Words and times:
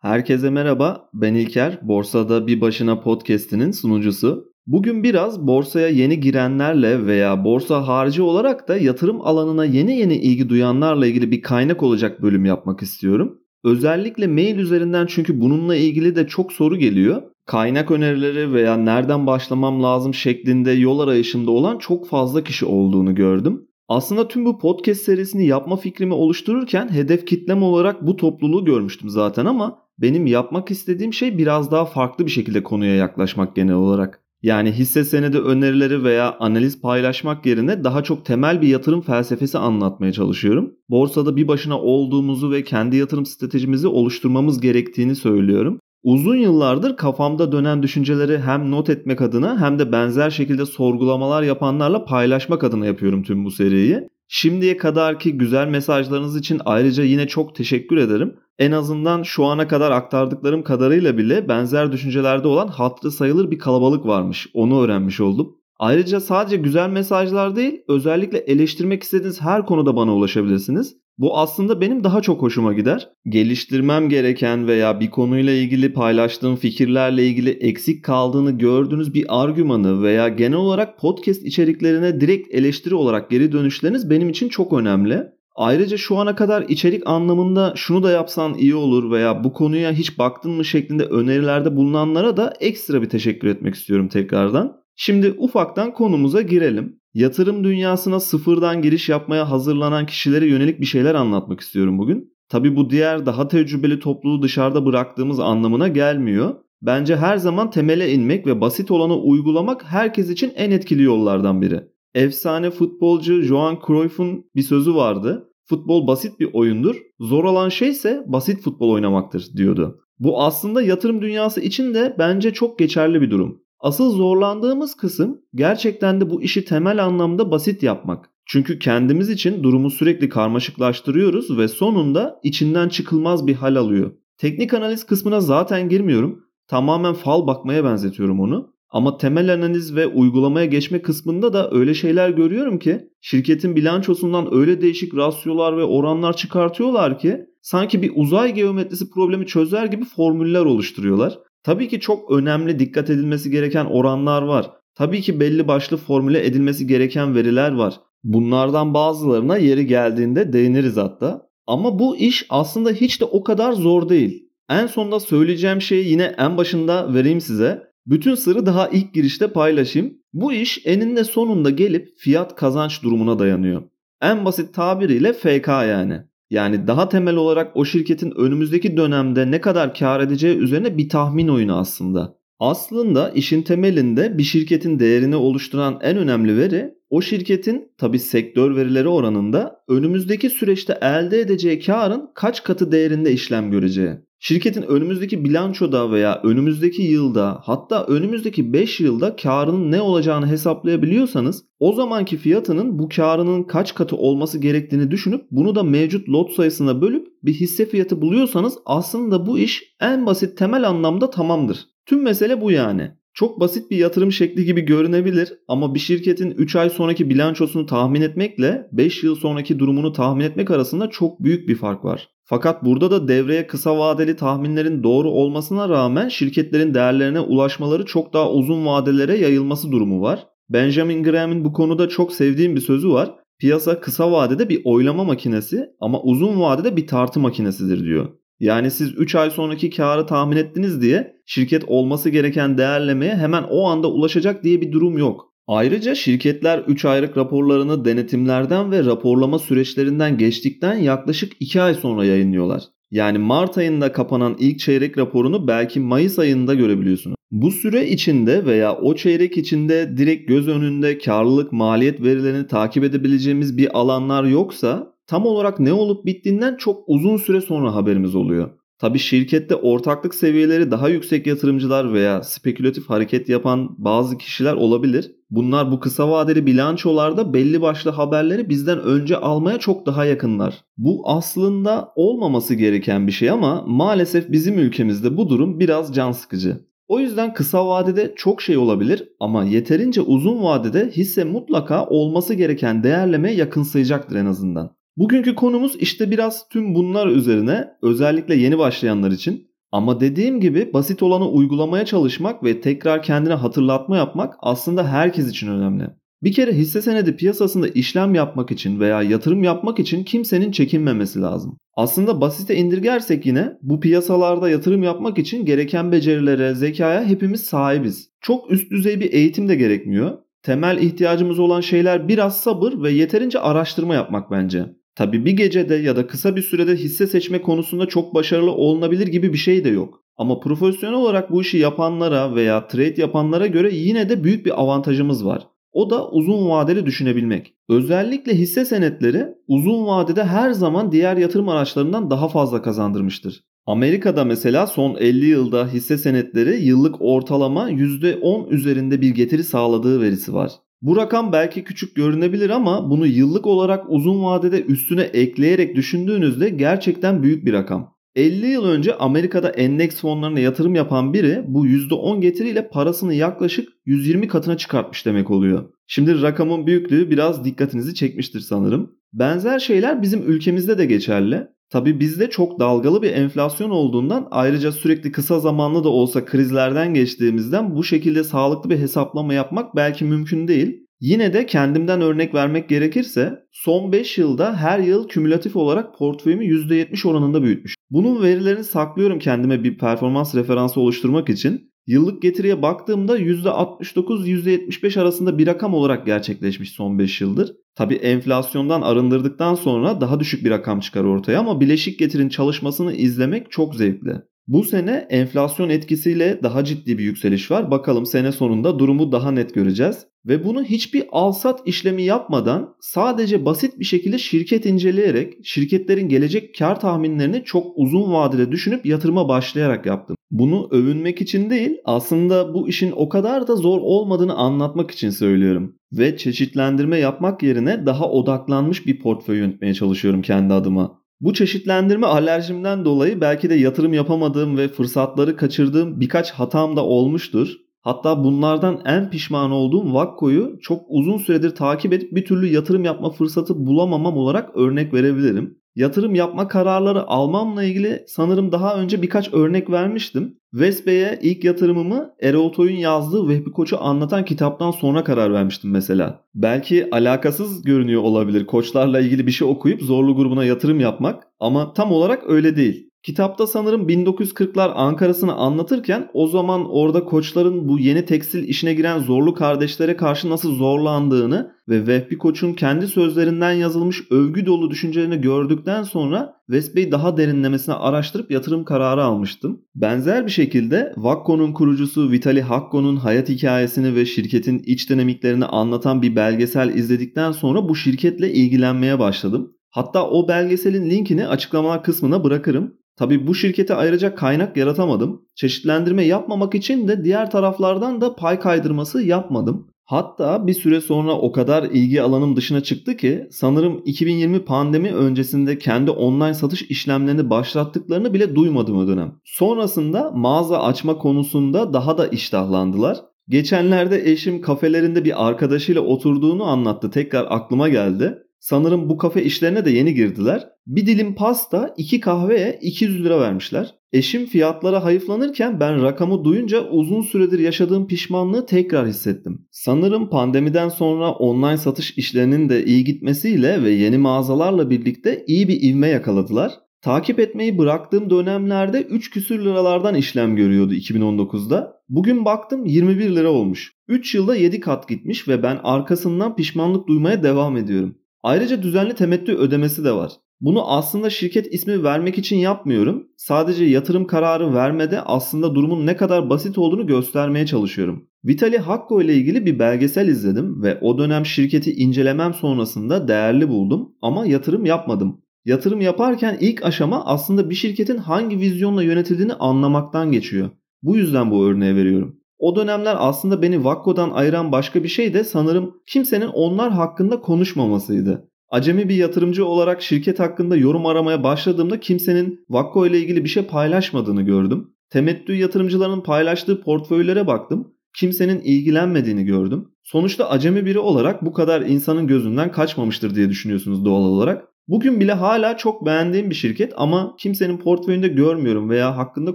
Herkese 0.00 0.50
merhaba, 0.50 1.08
ben 1.14 1.34
İlker, 1.34 1.78
Borsada 1.82 2.46
Bir 2.46 2.60
Başına 2.60 3.00
podcast'inin 3.00 3.70
sunucusu. 3.70 4.44
Bugün 4.66 5.02
biraz 5.02 5.46
borsaya 5.46 5.88
yeni 5.88 6.20
girenlerle 6.20 7.06
veya 7.06 7.44
borsa 7.44 7.88
harici 7.88 8.22
olarak 8.22 8.68
da 8.68 8.76
yatırım 8.76 9.20
alanına 9.20 9.64
yeni 9.64 9.96
yeni 9.96 10.16
ilgi 10.16 10.48
duyanlarla 10.48 11.06
ilgili 11.06 11.30
bir 11.30 11.42
kaynak 11.42 11.82
olacak 11.82 12.22
bölüm 12.22 12.44
yapmak 12.44 12.82
istiyorum. 12.82 13.38
Özellikle 13.64 14.26
mail 14.26 14.58
üzerinden 14.58 15.06
çünkü 15.06 15.40
bununla 15.40 15.76
ilgili 15.76 16.16
de 16.16 16.26
çok 16.26 16.52
soru 16.52 16.76
geliyor. 16.76 17.22
Kaynak 17.46 17.90
önerileri 17.90 18.52
veya 18.52 18.76
nereden 18.76 19.26
başlamam 19.26 19.82
lazım 19.82 20.14
şeklinde 20.14 20.70
yol 20.70 21.00
arayışında 21.00 21.50
olan 21.50 21.78
çok 21.78 22.08
fazla 22.08 22.44
kişi 22.44 22.66
olduğunu 22.66 23.14
gördüm. 23.14 23.66
Aslında 23.88 24.28
tüm 24.28 24.44
bu 24.44 24.58
podcast 24.58 25.02
serisini 25.02 25.46
yapma 25.46 25.76
fikrimi 25.76 26.14
oluştururken 26.14 26.92
hedef 26.92 27.26
kitlem 27.26 27.62
olarak 27.62 28.06
bu 28.06 28.16
topluluğu 28.16 28.64
görmüştüm 28.64 29.10
zaten 29.10 29.46
ama 29.46 29.78
benim 30.00 30.26
yapmak 30.26 30.70
istediğim 30.70 31.12
şey 31.12 31.38
biraz 31.38 31.70
daha 31.70 31.84
farklı 31.84 32.26
bir 32.26 32.30
şekilde 32.30 32.62
konuya 32.62 32.94
yaklaşmak 32.94 33.56
genel 33.56 33.74
olarak. 33.74 34.20
Yani 34.42 34.72
hisse 34.72 35.04
senedi 35.04 35.38
önerileri 35.38 36.04
veya 36.04 36.36
analiz 36.40 36.80
paylaşmak 36.80 37.46
yerine 37.46 37.84
daha 37.84 38.02
çok 38.02 38.24
temel 38.24 38.62
bir 38.62 38.68
yatırım 38.68 39.00
felsefesi 39.00 39.58
anlatmaya 39.58 40.12
çalışıyorum. 40.12 40.74
Borsada 40.88 41.36
bir 41.36 41.48
başına 41.48 41.80
olduğumuzu 41.80 42.50
ve 42.50 42.64
kendi 42.64 42.96
yatırım 42.96 43.26
stratejimizi 43.26 43.86
oluşturmamız 43.86 44.60
gerektiğini 44.60 45.16
söylüyorum. 45.16 45.78
Uzun 46.02 46.36
yıllardır 46.36 46.96
kafamda 46.96 47.52
dönen 47.52 47.82
düşünceleri 47.82 48.38
hem 48.38 48.70
not 48.70 48.90
etmek 48.90 49.22
adına 49.22 49.60
hem 49.60 49.78
de 49.78 49.92
benzer 49.92 50.30
şekilde 50.30 50.66
sorgulamalar 50.66 51.42
yapanlarla 51.42 52.04
paylaşmak 52.04 52.64
adına 52.64 52.86
yapıyorum 52.86 53.22
tüm 53.22 53.44
bu 53.44 53.50
seriyi. 53.50 54.08
Şimdiye 54.28 54.76
kadarki 54.76 55.38
güzel 55.38 55.68
mesajlarınız 55.68 56.36
için 56.36 56.60
ayrıca 56.64 57.04
yine 57.04 57.28
çok 57.28 57.54
teşekkür 57.54 57.96
ederim. 57.96 58.36
En 58.60 58.72
azından 58.72 59.22
şu 59.22 59.44
ana 59.44 59.68
kadar 59.68 59.90
aktardıklarım 59.90 60.62
kadarıyla 60.62 61.18
bile 61.18 61.48
benzer 61.48 61.92
düşüncelerde 61.92 62.48
olan 62.48 62.68
hatırı 62.68 63.10
sayılır 63.10 63.50
bir 63.50 63.58
kalabalık 63.58 64.06
varmış. 64.06 64.48
Onu 64.54 64.82
öğrenmiş 64.82 65.20
oldum. 65.20 65.56
Ayrıca 65.78 66.20
sadece 66.20 66.56
güzel 66.56 66.90
mesajlar 66.90 67.56
değil, 67.56 67.82
özellikle 67.88 68.38
eleştirmek 68.38 69.02
istediğiniz 69.02 69.40
her 69.40 69.66
konuda 69.66 69.96
bana 69.96 70.14
ulaşabilirsiniz. 70.14 70.96
Bu 71.18 71.38
aslında 71.38 71.80
benim 71.80 72.04
daha 72.04 72.22
çok 72.22 72.42
hoşuma 72.42 72.72
gider. 72.72 73.08
Geliştirmem 73.28 74.08
gereken 74.08 74.66
veya 74.66 75.00
bir 75.00 75.10
konuyla 75.10 75.52
ilgili 75.52 75.92
paylaştığım 75.92 76.56
fikirlerle 76.56 77.26
ilgili 77.26 77.50
eksik 77.50 78.04
kaldığını 78.04 78.58
gördüğünüz 78.58 79.14
bir 79.14 79.24
argümanı 79.28 80.02
veya 80.02 80.28
genel 80.28 80.58
olarak 80.58 80.98
podcast 80.98 81.42
içeriklerine 81.42 82.20
direkt 82.20 82.54
eleştiri 82.54 82.94
olarak 82.94 83.30
geri 83.30 83.52
dönüşleriniz 83.52 84.10
benim 84.10 84.28
için 84.28 84.48
çok 84.48 84.72
önemli. 84.72 85.39
Ayrıca 85.56 85.96
şu 85.96 86.16
ana 86.16 86.34
kadar 86.34 86.62
içerik 86.68 87.02
anlamında 87.06 87.72
şunu 87.76 88.02
da 88.02 88.10
yapsan 88.10 88.54
iyi 88.54 88.74
olur 88.74 89.10
veya 89.10 89.44
bu 89.44 89.52
konuya 89.52 89.92
hiç 89.92 90.18
baktın 90.18 90.52
mı 90.52 90.64
şeklinde 90.64 91.04
önerilerde 91.04 91.76
bulunanlara 91.76 92.36
da 92.36 92.54
ekstra 92.60 93.02
bir 93.02 93.08
teşekkür 93.08 93.48
etmek 93.48 93.74
istiyorum 93.74 94.08
tekrardan. 94.08 94.76
Şimdi 94.96 95.34
ufaktan 95.38 95.94
konumuza 95.94 96.42
girelim. 96.42 97.00
Yatırım 97.14 97.64
dünyasına 97.64 98.20
sıfırdan 98.20 98.82
giriş 98.82 99.08
yapmaya 99.08 99.50
hazırlanan 99.50 100.06
kişilere 100.06 100.46
yönelik 100.46 100.80
bir 100.80 100.86
şeyler 100.86 101.14
anlatmak 101.14 101.60
istiyorum 101.60 101.98
bugün. 101.98 102.32
Tabi 102.48 102.76
bu 102.76 102.90
diğer 102.90 103.26
daha 103.26 103.48
tecrübeli 103.48 104.00
topluluğu 104.00 104.42
dışarıda 104.42 104.86
bıraktığımız 104.86 105.40
anlamına 105.40 105.88
gelmiyor. 105.88 106.54
Bence 106.82 107.16
her 107.16 107.36
zaman 107.36 107.70
temele 107.70 108.12
inmek 108.12 108.46
ve 108.46 108.60
basit 108.60 108.90
olanı 108.90 109.16
uygulamak 109.16 109.84
herkes 109.84 110.30
için 110.30 110.52
en 110.56 110.70
etkili 110.70 111.02
yollardan 111.02 111.62
biri. 111.62 111.89
Efsane 112.14 112.70
futbolcu 112.70 113.42
Johan 113.42 113.78
Cruyff'un 113.86 114.44
bir 114.56 114.62
sözü 114.62 114.94
vardı. 114.94 115.50
Futbol 115.64 116.06
basit 116.06 116.40
bir 116.40 116.50
oyundur. 116.52 116.96
Zor 117.20 117.44
olan 117.44 117.68
şey 117.68 117.88
ise 117.88 118.24
basit 118.26 118.62
futbol 118.62 118.90
oynamaktır 118.90 119.56
diyordu. 119.56 120.00
Bu 120.18 120.42
aslında 120.42 120.82
yatırım 120.82 121.22
dünyası 121.22 121.60
için 121.60 121.94
de 121.94 122.16
bence 122.18 122.52
çok 122.52 122.78
geçerli 122.78 123.20
bir 123.20 123.30
durum. 123.30 123.62
Asıl 123.80 124.10
zorlandığımız 124.10 124.94
kısım 124.94 125.40
gerçekten 125.54 126.20
de 126.20 126.30
bu 126.30 126.42
işi 126.42 126.64
temel 126.64 127.04
anlamda 127.04 127.50
basit 127.50 127.82
yapmak. 127.82 128.30
Çünkü 128.46 128.78
kendimiz 128.78 129.30
için 129.30 129.62
durumu 129.62 129.90
sürekli 129.90 130.28
karmaşıklaştırıyoruz 130.28 131.58
ve 131.58 131.68
sonunda 131.68 132.40
içinden 132.42 132.88
çıkılmaz 132.88 133.46
bir 133.46 133.54
hal 133.54 133.76
alıyor. 133.76 134.12
Teknik 134.38 134.74
analiz 134.74 135.06
kısmına 135.06 135.40
zaten 135.40 135.88
girmiyorum. 135.88 136.44
Tamamen 136.68 137.14
fal 137.14 137.46
bakmaya 137.46 137.84
benzetiyorum 137.84 138.40
onu. 138.40 138.74
Ama 138.90 139.16
temel 139.16 139.54
analiz 139.54 139.96
ve 139.96 140.06
uygulamaya 140.06 140.66
geçme 140.66 141.02
kısmında 141.02 141.52
da 141.52 141.70
öyle 141.70 141.94
şeyler 141.94 142.30
görüyorum 142.30 142.78
ki 142.78 143.00
şirketin 143.20 143.76
bilançosundan 143.76 144.54
öyle 144.54 144.80
değişik 144.80 145.16
rasyolar 145.16 145.76
ve 145.76 145.84
oranlar 145.84 146.36
çıkartıyorlar 146.36 147.18
ki 147.18 147.46
sanki 147.62 148.02
bir 148.02 148.12
uzay 148.14 148.54
geometrisi 148.54 149.10
problemi 149.10 149.46
çözer 149.46 149.86
gibi 149.86 150.04
formüller 150.04 150.64
oluşturuyorlar. 150.64 151.38
Tabii 151.62 151.88
ki 151.88 152.00
çok 152.00 152.30
önemli 152.30 152.78
dikkat 152.78 153.10
edilmesi 153.10 153.50
gereken 153.50 153.84
oranlar 153.84 154.42
var. 154.42 154.70
Tabii 154.94 155.20
ki 155.20 155.40
belli 155.40 155.68
başlı 155.68 155.96
formüle 155.96 156.46
edilmesi 156.46 156.86
gereken 156.86 157.34
veriler 157.34 157.72
var. 157.72 158.00
Bunlardan 158.24 158.94
bazılarına 158.94 159.56
yeri 159.56 159.86
geldiğinde 159.86 160.52
değiniriz 160.52 160.96
hatta. 160.96 161.46
Ama 161.66 161.98
bu 161.98 162.16
iş 162.16 162.46
aslında 162.48 162.90
hiç 162.90 163.20
de 163.20 163.24
o 163.24 163.44
kadar 163.44 163.72
zor 163.72 164.08
değil. 164.08 164.50
En 164.70 164.86
sonunda 164.86 165.20
söyleyeceğim 165.20 165.82
şeyi 165.82 166.08
yine 166.08 166.34
en 166.38 166.56
başında 166.56 167.14
vereyim 167.14 167.40
size. 167.40 167.89
Bütün 168.06 168.34
sırrı 168.34 168.66
daha 168.66 168.88
ilk 168.88 169.14
girişte 169.14 169.52
paylaşayım. 169.52 170.14
Bu 170.32 170.52
iş 170.52 170.82
eninde 170.84 171.24
sonunda 171.24 171.70
gelip 171.70 172.08
fiyat 172.18 172.56
kazanç 172.56 173.02
durumuna 173.02 173.38
dayanıyor. 173.38 173.82
En 174.22 174.44
basit 174.44 174.74
tabiriyle 174.74 175.32
FK 175.32 175.68
yani. 175.68 176.20
Yani 176.50 176.86
daha 176.86 177.08
temel 177.08 177.36
olarak 177.36 177.76
o 177.76 177.84
şirketin 177.84 178.30
önümüzdeki 178.30 178.96
dönemde 178.96 179.50
ne 179.50 179.60
kadar 179.60 179.94
kar 179.94 180.20
edeceği 180.20 180.56
üzerine 180.56 180.98
bir 180.98 181.08
tahmin 181.08 181.48
oyunu 181.48 181.78
aslında. 181.78 182.40
Aslında 182.58 183.30
işin 183.30 183.62
temelinde 183.62 184.38
bir 184.38 184.42
şirketin 184.42 184.98
değerini 184.98 185.36
oluşturan 185.36 185.98
en 186.02 186.16
önemli 186.16 186.56
veri 186.56 186.94
o 187.10 187.22
şirketin 187.22 187.92
tabi 187.98 188.18
sektör 188.18 188.76
verileri 188.76 189.08
oranında 189.08 189.84
önümüzdeki 189.88 190.50
süreçte 190.50 190.98
elde 191.02 191.40
edeceği 191.40 191.80
karın 191.80 192.30
kaç 192.34 192.62
katı 192.62 192.92
değerinde 192.92 193.32
işlem 193.32 193.70
göreceği. 193.70 194.12
Şirketin 194.42 194.82
önümüzdeki 194.82 195.44
bilançoda 195.44 196.12
veya 196.12 196.40
önümüzdeki 196.42 197.02
yılda 197.02 197.60
hatta 197.64 198.04
önümüzdeki 198.04 198.72
5 198.72 199.00
yılda 199.00 199.36
karının 199.36 199.90
ne 199.90 200.00
olacağını 200.00 200.46
hesaplayabiliyorsanız 200.46 201.64
o 201.78 201.92
zamanki 201.92 202.36
fiyatının 202.36 202.98
bu 202.98 203.08
karının 203.08 203.62
kaç 203.62 203.94
katı 203.94 204.16
olması 204.16 204.58
gerektiğini 204.58 205.10
düşünüp 205.10 205.46
bunu 205.50 205.74
da 205.74 205.82
mevcut 205.82 206.28
lot 206.28 206.52
sayısına 206.52 207.02
bölüp 207.02 207.26
bir 207.42 207.54
hisse 207.54 207.86
fiyatı 207.86 208.22
buluyorsanız 208.22 208.78
aslında 208.86 209.46
bu 209.46 209.58
iş 209.58 209.96
en 210.00 210.26
basit 210.26 210.58
temel 210.58 210.88
anlamda 210.88 211.30
tamamdır. 211.30 211.78
Tüm 212.06 212.22
mesele 212.22 212.60
bu 212.60 212.70
yani. 212.70 213.19
Çok 213.40 213.60
basit 213.60 213.90
bir 213.90 213.96
yatırım 213.96 214.32
şekli 214.32 214.64
gibi 214.64 214.80
görünebilir 214.80 215.52
ama 215.68 215.94
bir 215.94 215.98
şirketin 215.98 216.50
3 216.50 216.76
ay 216.76 216.90
sonraki 216.90 217.30
bilançosunu 217.30 217.86
tahmin 217.86 218.20
etmekle 218.20 218.88
5 218.92 219.24
yıl 219.24 219.36
sonraki 219.36 219.78
durumunu 219.78 220.12
tahmin 220.12 220.44
etmek 220.44 220.70
arasında 220.70 221.10
çok 221.10 221.42
büyük 221.42 221.68
bir 221.68 221.74
fark 221.74 222.04
var. 222.04 222.28
Fakat 222.44 222.84
burada 222.84 223.10
da 223.10 223.28
devreye 223.28 223.66
kısa 223.66 223.98
vadeli 223.98 224.36
tahminlerin 224.36 225.02
doğru 225.02 225.30
olmasına 225.30 225.88
rağmen 225.88 226.28
şirketlerin 226.28 226.94
değerlerine 226.94 227.40
ulaşmaları 227.40 228.04
çok 228.04 228.32
daha 228.32 228.52
uzun 228.52 228.86
vadelere 228.86 229.38
yayılması 229.38 229.92
durumu 229.92 230.22
var. 230.22 230.46
Benjamin 230.68 231.22
Graham'in 231.22 231.64
bu 231.64 231.72
konuda 231.72 232.08
çok 232.08 232.32
sevdiğim 232.32 232.76
bir 232.76 232.80
sözü 232.80 233.10
var. 233.10 233.34
Piyasa 233.58 234.00
kısa 234.00 234.32
vadede 234.32 234.68
bir 234.68 234.82
oylama 234.84 235.24
makinesi 235.24 235.86
ama 236.00 236.22
uzun 236.22 236.60
vadede 236.60 236.96
bir 236.96 237.06
tartı 237.06 237.40
makinesidir 237.40 238.04
diyor. 238.04 238.39
Yani 238.60 238.90
siz 238.90 239.12
3 239.18 239.34
ay 239.34 239.50
sonraki 239.50 239.90
karı 239.90 240.26
tahmin 240.26 240.56
ettiniz 240.56 241.02
diye 241.02 241.34
şirket 241.46 241.84
olması 241.86 242.30
gereken 242.30 242.78
değerlemeye 242.78 243.36
hemen 243.36 243.64
o 243.70 243.88
anda 243.88 244.10
ulaşacak 244.10 244.64
diye 244.64 244.80
bir 244.80 244.92
durum 244.92 245.18
yok. 245.18 245.50
Ayrıca 245.66 246.14
şirketler 246.14 246.78
3 246.78 247.04
aylık 247.04 247.36
raporlarını 247.36 248.04
denetimlerden 248.04 248.92
ve 248.92 249.04
raporlama 249.04 249.58
süreçlerinden 249.58 250.38
geçtikten 250.38 250.94
yaklaşık 250.94 251.52
2 251.60 251.82
ay 251.82 251.94
sonra 251.94 252.24
yayınlıyorlar. 252.24 252.82
Yani 253.10 253.38
Mart 253.38 253.78
ayında 253.78 254.12
kapanan 254.12 254.56
ilk 254.58 254.78
çeyrek 254.78 255.18
raporunu 255.18 255.68
belki 255.68 256.00
Mayıs 256.00 256.38
ayında 256.38 256.74
görebiliyorsunuz. 256.74 257.36
Bu 257.50 257.70
süre 257.70 258.08
içinde 258.08 258.64
veya 258.64 258.96
o 258.96 259.14
çeyrek 259.14 259.56
içinde 259.56 260.16
direkt 260.16 260.48
göz 260.48 260.68
önünde 260.68 261.18
karlılık 261.18 261.72
maliyet 261.72 262.22
verilerini 262.22 262.66
takip 262.66 263.04
edebileceğimiz 263.04 263.78
bir 263.78 263.98
alanlar 263.98 264.44
yoksa 264.44 265.12
tam 265.30 265.46
olarak 265.46 265.80
ne 265.80 265.92
olup 265.92 266.26
bittiğinden 266.26 266.76
çok 266.76 267.04
uzun 267.06 267.36
süre 267.36 267.60
sonra 267.60 267.94
haberimiz 267.94 268.34
oluyor. 268.34 268.70
Tabi 268.98 269.18
şirkette 269.18 269.74
ortaklık 269.74 270.34
seviyeleri 270.34 270.90
daha 270.90 271.08
yüksek 271.08 271.46
yatırımcılar 271.46 272.12
veya 272.12 272.42
spekülatif 272.42 273.10
hareket 273.10 273.48
yapan 273.48 273.94
bazı 273.98 274.38
kişiler 274.38 274.74
olabilir. 274.74 275.30
Bunlar 275.50 275.92
bu 275.92 276.00
kısa 276.00 276.30
vadeli 276.30 276.66
bilançolarda 276.66 277.54
belli 277.54 277.82
başlı 277.82 278.10
haberleri 278.10 278.68
bizden 278.68 279.00
önce 279.00 279.36
almaya 279.36 279.78
çok 279.78 280.06
daha 280.06 280.24
yakınlar. 280.24 280.84
Bu 280.96 281.22
aslında 281.24 282.12
olmaması 282.16 282.74
gereken 282.74 283.26
bir 283.26 283.32
şey 283.32 283.50
ama 283.50 283.84
maalesef 283.86 284.52
bizim 284.52 284.78
ülkemizde 284.78 285.36
bu 285.36 285.48
durum 285.48 285.80
biraz 285.80 286.14
can 286.14 286.32
sıkıcı. 286.32 286.80
O 287.08 287.20
yüzden 287.20 287.54
kısa 287.54 287.88
vadede 287.88 288.32
çok 288.36 288.62
şey 288.62 288.76
olabilir 288.76 289.28
ama 289.40 289.64
yeterince 289.64 290.20
uzun 290.20 290.62
vadede 290.62 291.10
hisse 291.10 291.44
mutlaka 291.44 292.06
olması 292.06 292.54
gereken 292.54 293.02
değerlemeye 293.02 293.54
yakınsayacaktır 293.54 294.36
en 294.36 294.46
azından. 294.46 294.99
Bugünkü 295.16 295.54
konumuz 295.54 295.96
işte 295.96 296.30
biraz 296.30 296.68
tüm 296.68 296.94
bunlar 296.94 297.26
üzerine 297.26 297.88
özellikle 298.02 298.54
yeni 298.54 298.78
başlayanlar 298.78 299.30
için. 299.30 299.70
Ama 299.92 300.20
dediğim 300.20 300.60
gibi 300.60 300.92
basit 300.92 301.22
olanı 301.22 301.48
uygulamaya 301.48 302.04
çalışmak 302.04 302.64
ve 302.64 302.80
tekrar 302.80 303.22
kendine 303.22 303.54
hatırlatma 303.54 304.16
yapmak 304.16 304.54
aslında 304.60 305.08
herkes 305.08 305.50
için 305.50 305.68
önemli. 305.68 306.06
Bir 306.42 306.52
kere 306.52 306.72
hisse 306.72 307.02
senedi 307.02 307.36
piyasasında 307.36 307.88
işlem 307.88 308.34
yapmak 308.34 308.70
için 308.70 309.00
veya 309.00 309.22
yatırım 309.22 309.64
yapmak 309.64 309.98
için 309.98 310.24
kimsenin 310.24 310.72
çekinmemesi 310.72 311.40
lazım. 311.40 311.78
Aslında 311.94 312.40
basite 312.40 312.76
indirgersek 312.76 313.46
yine 313.46 313.72
bu 313.82 314.00
piyasalarda 314.00 314.70
yatırım 314.70 315.02
yapmak 315.02 315.38
için 315.38 315.64
gereken 315.64 316.12
becerilere, 316.12 316.74
zekaya 316.74 317.24
hepimiz 317.24 317.64
sahibiz. 317.64 318.30
Çok 318.40 318.72
üst 318.72 318.90
düzey 318.90 319.20
bir 319.20 319.32
eğitim 319.32 319.68
de 319.68 319.74
gerekmiyor. 319.74 320.38
Temel 320.62 320.98
ihtiyacımız 320.98 321.58
olan 321.58 321.80
şeyler 321.80 322.28
biraz 322.28 322.60
sabır 322.60 323.02
ve 323.02 323.10
yeterince 323.10 323.58
araştırma 323.58 324.14
yapmak 324.14 324.50
bence. 324.50 324.86
Tabi 325.20 325.44
bir 325.44 325.52
gecede 325.52 325.94
ya 325.94 326.16
da 326.16 326.26
kısa 326.26 326.56
bir 326.56 326.62
sürede 326.62 326.96
hisse 326.96 327.26
seçme 327.26 327.62
konusunda 327.62 328.06
çok 328.06 328.34
başarılı 328.34 328.70
olunabilir 328.70 329.26
gibi 329.26 329.52
bir 329.52 329.58
şey 329.58 329.84
de 329.84 329.88
yok. 329.88 330.22
Ama 330.36 330.60
profesyonel 330.60 331.16
olarak 331.16 331.52
bu 331.52 331.62
işi 331.62 331.78
yapanlara 331.78 332.54
veya 332.54 332.86
trade 332.86 333.20
yapanlara 333.20 333.66
göre 333.66 333.94
yine 333.94 334.28
de 334.28 334.44
büyük 334.44 334.66
bir 334.66 334.80
avantajımız 334.80 335.46
var. 335.46 335.66
O 335.92 336.10
da 336.10 336.30
uzun 336.30 336.68
vadeli 336.68 337.06
düşünebilmek. 337.06 337.74
Özellikle 337.88 338.54
hisse 338.54 338.84
senetleri 338.84 339.48
uzun 339.68 340.06
vadede 340.06 340.44
her 340.44 340.70
zaman 340.70 341.12
diğer 341.12 341.36
yatırım 341.36 341.68
araçlarından 341.68 342.30
daha 342.30 342.48
fazla 342.48 342.82
kazandırmıştır. 342.82 343.64
Amerika'da 343.86 344.44
mesela 344.44 344.86
son 344.86 345.16
50 345.16 345.46
yılda 345.46 345.88
hisse 345.88 346.18
senetleri 346.18 346.84
yıllık 346.84 347.16
ortalama 347.20 347.90
%10 347.90 348.68
üzerinde 348.68 349.20
bir 349.20 349.30
getiri 349.30 349.64
sağladığı 349.64 350.20
verisi 350.20 350.54
var. 350.54 350.70
Bu 351.02 351.16
rakam 351.16 351.52
belki 351.52 351.84
küçük 351.84 352.16
görünebilir 352.16 352.70
ama 352.70 353.10
bunu 353.10 353.26
yıllık 353.26 353.66
olarak 353.66 354.04
uzun 354.08 354.44
vadede 354.44 354.82
üstüne 354.82 355.22
ekleyerek 355.22 355.96
düşündüğünüzde 355.96 356.68
gerçekten 356.68 357.42
büyük 357.42 357.66
bir 357.66 357.72
rakam. 357.72 358.14
50 358.34 358.66
yıl 358.66 358.84
önce 358.84 359.14
Amerika'da 359.14 359.70
endeks 359.70 360.20
fonlarına 360.20 360.60
yatırım 360.60 360.94
yapan 360.94 361.34
biri 361.34 361.64
bu 361.66 361.86
%10 361.86 362.40
getiriyle 362.40 362.88
parasını 362.88 363.34
yaklaşık 363.34 363.88
120 364.04 364.48
katına 364.48 364.76
çıkartmış 364.76 365.26
demek 365.26 365.50
oluyor. 365.50 365.90
Şimdi 366.06 366.42
rakamın 366.42 366.86
büyüklüğü 366.86 367.30
biraz 367.30 367.64
dikkatinizi 367.64 368.14
çekmiştir 368.14 368.60
sanırım. 368.60 369.16
Benzer 369.32 369.78
şeyler 369.78 370.22
bizim 370.22 370.42
ülkemizde 370.42 370.98
de 370.98 371.06
geçerli. 371.06 371.68
Tabi 371.90 372.20
bizde 372.20 372.50
çok 372.50 372.80
dalgalı 372.80 373.22
bir 373.22 373.32
enflasyon 373.32 373.90
olduğundan 373.90 374.48
ayrıca 374.50 374.92
sürekli 374.92 375.32
kısa 375.32 375.60
zamanlı 375.60 376.04
da 376.04 376.08
olsa 376.08 376.44
krizlerden 376.44 377.14
geçtiğimizden 377.14 377.96
bu 377.96 378.04
şekilde 378.04 378.44
sağlıklı 378.44 378.90
bir 378.90 378.98
hesaplama 378.98 379.54
yapmak 379.54 379.96
belki 379.96 380.24
mümkün 380.24 380.68
değil. 380.68 381.06
Yine 381.20 381.52
de 381.52 381.66
kendimden 381.66 382.20
örnek 382.20 382.54
vermek 382.54 382.88
gerekirse 382.88 383.58
son 383.72 384.12
5 384.12 384.38
yılda 384.38 384.76
her 384.76 384.98
yıl 384.98 385.28
kümülatif 385.28 385.76
olarak 385.76 386.18
portföyümü 386.18 386.64
%70 386.64 387.28
oranında 387.28 387.62
büyütmüş. 387.62 387.94
Bunun 388.10 388.42
verilerini 388.42 388.84
saklıyorum 388.84 389.38
kendime 389.38 389.84
bir 389.84 389.98
performans 389.98 390.54
referansı 390.54 391.00
oluşturmak 391.00 391.48
için. 391.48 391.89
Yıllık 392.06 392.42
getiriye 392.42 392.82
baktığımda 392.82 393.38
%69-%75 393.38 395.20
arasında 395.20 395.58
bir 395.58 395.66
rakam 395.66 395.94
olarak 395.94 396.26
gerçekleşmiş 396.26 396.92
son 396.92 397.18
5 397.18 397.40
yıldır. 397.40 397.72
Tabi 397.94 398.14
enflasyondan 398.14 399.02
arındırdıktan 399.02 399.74
sonra 399.74 400.20
daha 400.20 400.40
düşük 400.40 400.64
bir 400.64 400.70
rakam 400.70 401.00
çıkar 401.00 401.24
ortaya 401.24 401.58
ama 401.58 401.80
bileşik 401.80 402.18
getirin 402.18 402.48
çalışmasını 402.48 403.12
izlemek 403.12 403.70
çok 403.70 403.94
zevkli. 403.94 404.32
Bu 404.66 404.84
sene 404.84 405.26
enflasyon 405.30 405.88
etkisiyle 405.88 406.60
daha 406.62 406.84
ciddi 406.84 407.18
bir 407.18 407.24
yükseliş 407.24 407.70
var. 407.70 407.90
Bakalım 407.90 408.26
sene 408.26 408.52
sonunda 408.52 408.98
durumu 408.98 409.32
daha 409.32 409.50
net 409.50 409.74
göreceğiz. 409.74 410.26
Ve 410.46 410.64
bunu 410.64 410.84
hiçbir 410.84 411.24
alsat 411.32 411.80
işlemi 411.86 412.22
yapmadan 412.22 412.96
sadece 413.00 413.64
basit 413.64 413.98
bir 413.98 414.04
şekilde 414.04 414.38
şirket 414.38 414.86
inceleyerek 414.86 415.54
şirketlerin 415.64 416.28
gelecek 416.28 416.78
kar 416.78 417.00
tahminlerini 417.00 417.64
çok 417.64 417.86
uzun 417.96 418.32
vadede 418.32 418.72
düşünüp 418.72 419.06
yatırıma 419.06 419.48
başlayarak 419.48 420.06
yaptım. 420.06 420.36
Bunu 420.50 420.88
övünmek 420.90 421.40
için 421.40 421.70
değil 421.70 421.96
aslında 422.04 422.74
bu 422.74 422.88
işin 422.88 423.12
o 423.16 423.28
kadar 423.28 423.68
da 423.68 423.76
zor 423.76 423.98
olmadığını 424.02 424.54
anlatmak 424.54 425.10
için 425.10 425.30
söylüyorum. 425.30 425.94
Ve 426.12 426.36
çeşitlendirme 426.36 427.18
yapmak 427.18 427.62
yerine 427.62 428.06
daha 428.06 428.30
odaklanmış 428.30 429.06
bir 429.06 429.18
portföy 429.18 429.58
yönetmeye 429.58 429.94
çalışıyorum 429.94 430.42
kendi 430.42 430.74
adıma. 430.74 431.20
Bu 431.40 431.54
çeşitlendirme 431.54 432.26
alerjimden 432.26 433.04
dolayı 433.04 433.40
belki 433.40 433.70
de 433.70 433.74
yatırım 433.74 434.12
yapamadığım 434.12 434.76
ve 434.76 434.88
fırsatları 434.88 435.56
kaçırdığım 435.56 436.20
birkaç 436.20 436.50
hatam 436.50 436.96
da 436.96 437.04
olmuştur. 437.04 437.76
Hatta 438.02 438.44
bunlardan 438.44 439.00
en 439.04 439.30
pişman 439.30 439.70
olduğum 439.70 440.14
Vakko'yu 440.14 440.78
çok 440.80 441.02
uzun 441.08 441.38
süredir 441.38 441.70
takip 441.70 442.12
edip 442.12 442.32
bir 442.32 442.44
türlü 442.44 442.66
yatırım 442.66 443.04
yapma 443.04 443.30
fırsatı 443.30 443.86
bulamamam 443.86 444.36
olarak 444.36 444.76
örnek 444.76 445.14
verebilirim. 445.14 445.79
Yatırım 445.96 446.34
yapma 446.34 446.68
kararları 446.68 447.26
almamla 447.26 447.84
ilgili 447.84 448.24
sanırım 448.28 448.72
daha 448.72 448.96
önce 448.96 449.22
birkaç 449.22 449.52
örnek 449.54 449.90
vermiştim. 449.90 450.59
Vespe'ye 450.74 451.38
ilk 451.42 451.64
yatırımımı 451.64 452.30
Erol 452.40 452.72
Toy'un 452.72 452.96
yazdığı 452.96 453.48
Vehbi 453.48 453.72
Koç'u 453.72 454.00
anlatan 454.00 454.44
kitaptan 454.44 454.90
sonra 454.90 455.24
karar 455.24 455.52
vermiştim 455.52 455.90
mesela. 455.90 456.44
Belki 456.54 457.08
alakasız 457.12 457.82
görünüyor 457.82 458.22
olabilir 458.22 458.66
koçlarla 458.66 459.20
ilgili 459.20 459.46
bir 459.46 459.52
şey 459.52 459.68
okuyup 459.68 460.02
zorlu 460.02 460.36
grubuna 460.36 460.64
yatırım 460.64 461.00
yapmak 461.00 461.46
ama 461.60 461.92
tam 461.92 462.12
olarak 462.12 462.50
öyle 462.50 462.76
değil. 462.76 463.10
Kitapta 463.22 463.66
sanırım 463.66 464.08
1940'lar 464.08 464.92
Ankara'sını 464.94 465.54
anlatırken 465.54 466.30
o 466.32 466.46
zaman 466.46 466.90
orada 466.90 467.24
koçların 467.24 467.88
bu 467.88 467.98
yeni 467.98 468.24
tekstil 468.24 468.68
işine 468.68 468.94
giren 468.94 469.18
zorlu 469.18 469.54
kardeşlere 469.54 470.16
karşı 470.16 470.50
nasıl 470.50 470.74
zorlandığını 470.74 471.72
ve 471.88 472.06
Vehbi 472.06 472.38
Koç'un 472.38 472.72
kendi 472.72 473.06
sözlerinden 473.08 473.72
yazılmış 473.72 474.22
övgü 474.30 474.66
dolu 474.66 474.90
düşüncelerini 474.90 475.40
gördükten 475.40 476.02
sonra 476.02 476.59
Vespe'yi 476.70 477.12
daha 477.12 477.36
derinlemesine 477.36 477.94
araştırıp 477.94 478.50
yatırım 478.50 478.84
kararı 478.84 479.24
almıştım. 479.24 479.82
Benzer 479.94 480.46
bir 480.46 480.50
şekilde 480.50 481.12
Vakko'nun 481.16 481.72
kurucusu 481.72 482.30
Vitali 482.30 482.62
Hakko'nun 482.62 483.16
hayat 483.16 483.48
hikayesini 483.48 484.14
ve 484.14 484.26
şirketin 484.26 484.82
iç 484.86 485.10
dinamiklerini 485.10 485.64
anlatan 485.64 486.22
bir 486.22 486.36
belgesel 486.36 486.94
izledikten 486.94 487.52
sonra 487.52 487.88
bu 487.88 487.94
şirketle 487.94 488.52
ilgilenmeye 488.52 489.18
başladım. 489.18 489.76
Hatta 489.90 490.30
o 490.30 490.48
belgeselin 490.48 491.10
linkini 491.10 491.46
açıklamalar 491.46 492.02
kısmına 492.02 492.44
bırakırım. 492.44 492.94
Tabi 493.16 493.46
bu 493.46 493.54
şirkete 493.54 493.94
ayrıca 493.94 494.34
kaynak 494.34 494.76
yaratamadım. 494.76 495.42
Çeşitlendirme 495.54 496.24
yapmamak 496.24 496.74
için 496.74 497.08
de 497.08 497.24
diğer 497.24 497.50
taraflardan 497.50 498.20
da 498.20 498.36
pay 498.36 498.60
kaydırması 498.60 499.22
yapmadım. 499.22 499.89
Hatta 500.10 500.66
bir 500.66 500.74
süre 500.74 501.00
sonra 501.00 501.32
o 501.32 501.52
kadar 501.52 501.82
ilgi 501.82 502.22
alanım 502.22 502.56
dışına 502.56 502.80
çıktı 502.80 503.16
ki 503.16 503.46
sanırım 503.50 504.02
2020 504.04 504.64
pandemi 504.64 505.12
öncesinde 505.12 505.78
kendi 505.78 506.10
online 506.10 506.54
satış 506.54 506.82
işlemlerini 506.82 507.50
başlattıklarını 507.50 508.34
bile 508.34 508.54
duymadım 508.54 508.96
o 508.96 509.08
dönem. 509.08 509.32
Sonrasında 509.44 510.30
mağaza 510.30 510.82
açma 510.82 511.18
konusunda 511.18 511.92
daha 511.92 512.18
da 512.18 512.26
iştahlandılar. 512.26 513.18
Geçenlerde 513.48 514.30
eşim 514.30 514.60
kafelerinde 514.60 515.24
bir 515.24 515.48
arkadaşıyla 515.48 516.00
oturduğunu 516.00 516.64
anlattı. 516.64 517.10
Tekrar 517.10 517.46
aklıma 517.50 517.88
geldi. 517.88 518.38
Sanırım 518.60 519.08
bu 519.08 519.16
kafe 519.16 519.44
işlerine 519.44 519.84
de 519.84 519.90
yeni 519.90 520.14
girdiler. 520.14 520.68
Bir 520.86 521.06
dilim 521.06 521.34
pasta, 521.34 521.94
iki 521.96 522.20
kahveye 522.20 522.78
200 522.82 523.24
lira 523.24 523.40
vermişler. 523.40 523.99
Eşim 524.12 524.46
fiyatlara 524.46 525.04
hayıflanırken 525.04 525.80
ben 525.80 526.02
rakamı 526.02 526.44
duyunca 526.44 526.88
uzun 526.88 527.20
süredir 527.20 527.58
yaşadığım 527.58 528.06
pişmanlığı 528.06 528.66
tekrar 528.66 529.06
hissettim. 529.06 529.66
Sanırım 529.70 530.30
pandemiden 530.30 530.88
sonra 530.88 531.30
online 531.32 531.76
satış 531.76 532.18
işlerinin 532.18 532.68
de 532.68 532.84
iyi 532.84 533.04
gitmesiyle 533.04 533.82
ve 533.82 533.90
yeni 533.90 534.18
mağazalarla 534.18 534.90
birlikte 534.90 535.44
iyi 535.46 535.68
bir 535.68 535.82
ivme 535.82 536.08
yakaladılar. 536.08 536.72
Takip 537.02 537.40
etmeyi 537.40 537.78
bıraktığım 537.78 538.30
dönemlerde 538.30 539.02
3 539.02 539.30
küsür 539.30 539.64
liralardan 539.64 540.14
işlem 540.14 540.56
görüyordu 540.56 540.94
2019'da. 540.94 541.92
Bugün 542.08 542.44
baktım 542.44 542.86
21 542.86 543.36
lira 543.36 543.50
olmuş. 543.50 543.92
3 544.08 544.34
yılda 544.34 544.56
7 544.56 544.80
kat 544.80 545.08
gitmiş 545.08 545.48
ve 545.48 545.62
ben 545.62 545.80
arkasından 545.82 546.56
pişmanlık 546.56 547.08
duymaya 547.08 547.42
devam 547.42 547.76
ediyorum. 547.76 548.18
Ayrıca 548.42 548.82
düzenli 548.82 549.14
temettü 549.14 549.54
ödemesi 549.54 550.04
de 550.04 550.12
var. 550.12 550.32
Bunu 550.60 550.90
aslında 550.90 551.30
şirket 551.30 551.74
ismi 551.74 552.04
vermek 552.04 552.38
için 552.38 552.56
yapmıyorum. 552.56 553.28
Sadece 553.36 553.84
yatırım 553.84 554.26
kararı 554.26 554.74
vermede 554.74 555.20
aslında 555.20 555.74
durumun 555.74 556.06
ne 556.06 556.16
kadar 556.16 556.50
basit 556.50 556.78
olduğunu 556.78 557.06
göstermeye 557.06 557.66
çalışıyorum. 557.66 558.28
Vitali 558.44 558.78
Hakko 558.78 559.22
ile 559.22 559.34
ilgili 559.34 559.66
bir 559.66 559.78
belgesel 559.78 560.28
izledim 560.28 560.82
ve 560.82 560.98
o 561.00 561.18
dönem 561.18 561.46
şirketi 561.46 561.92
incelemem 561.92 562.54
sonrasında 562.54 563.28
değerli 563.28 563.68
buldum 563.68 564.12
ama 564.22 564.46
yatırım 564.46 564.86
yapmadım. 564.86 565.42
Yatırım 565.64 566.00
yaparken 566.00 566.56
ilk 566.60 566.84
aşama 566.84 567.24
aslında 567.24 567.70
bir 567.70 567.74
şirketin 567.74 568.18
hangi 568.18 568.58
vizyonla 568.58 569.02
yönetildiğini 569.02 569.54
anlamaktan 569.54 570.32
geçiyor. 570.32 570.70
Bu 571.02 571.16
yüzden 571.16 571.50
bu 571.50 571.64
örneği 571.64 571.96
veriyorum. 571.96 572.40
O 572.58 572.76
dönemler 572.76 573.16
aslında 573.18 573.62
beni 573.62 573.84
Vakko'dan 573.84 574.30
ayıran 574.30 574.72
başka 574.72 575.02
bir 575.02 575.08
şey 575.08 575.34
de 575.34 575.44
sanırım 575.44 575.94
kimsenin 576.06 576.46
onlar 576.46 576.92
hakkında 576.92 577.40
konuşmamasıydı. 577.40 578.49
Acemi 578.70 579.08
bir 579.08 579.14
yatırımcı 579.14 579.66
olarak 579.66 580.02
şirket 580.02 580.40
hakkında 580.40 580.76
yorum 580.76 581.06
aramaya 581.06 581.42
başladığımda 581.42 582.00
kimsenin 582.00 582.64
Vakko 582.68 583.06
ile 583.06 583.18
ilgili 583.18 583.44
bir 583.44 583.48
şey 583.48 583.62
paylaşmadığını 583.62 584.42
gördüm. 584.42 584.90
Temettü 585.10 585.54
yatırımcılarının 585.54 586.20
paylaştığı 586.20 586.80
portföylere 586.80 587.46
baktım. 587.46 587.94
Kimsenin 588.16 588.60
ilgilenmediğini 588.60 589.44
gördüm. 589.44 589.88
Sonuçta 590.02 590.48
acemi 590.48 590.86
biri 590.86 590.98
olarak 590.98 591.44
bu 591.44 591.52
kadar 591.52 591.80
insanın 591.80 592.26
gözünden 592.26 592.72
kaçmamıştır 592.72 593.34
diye 593.34 593.48
düşünüyorsunuz 593.48 594.04
doğal 594.04 594.22
olarak. 594.22 594.68
Bugün 594.88 595.20
bile 595.20 595.32
hala 595.32 595.76
çok 595.76 596.06
beğendiğim 596.06 596.50
bir 596.50 596.54
şirket 596.54 596.92
ama 596.96 597.34
kimsenin 597.38 597.78
portföyünde 597.78 598.28
görmüyorum 598.28 598.90
veya 598.90 599.16
hakkında 599.16 599.54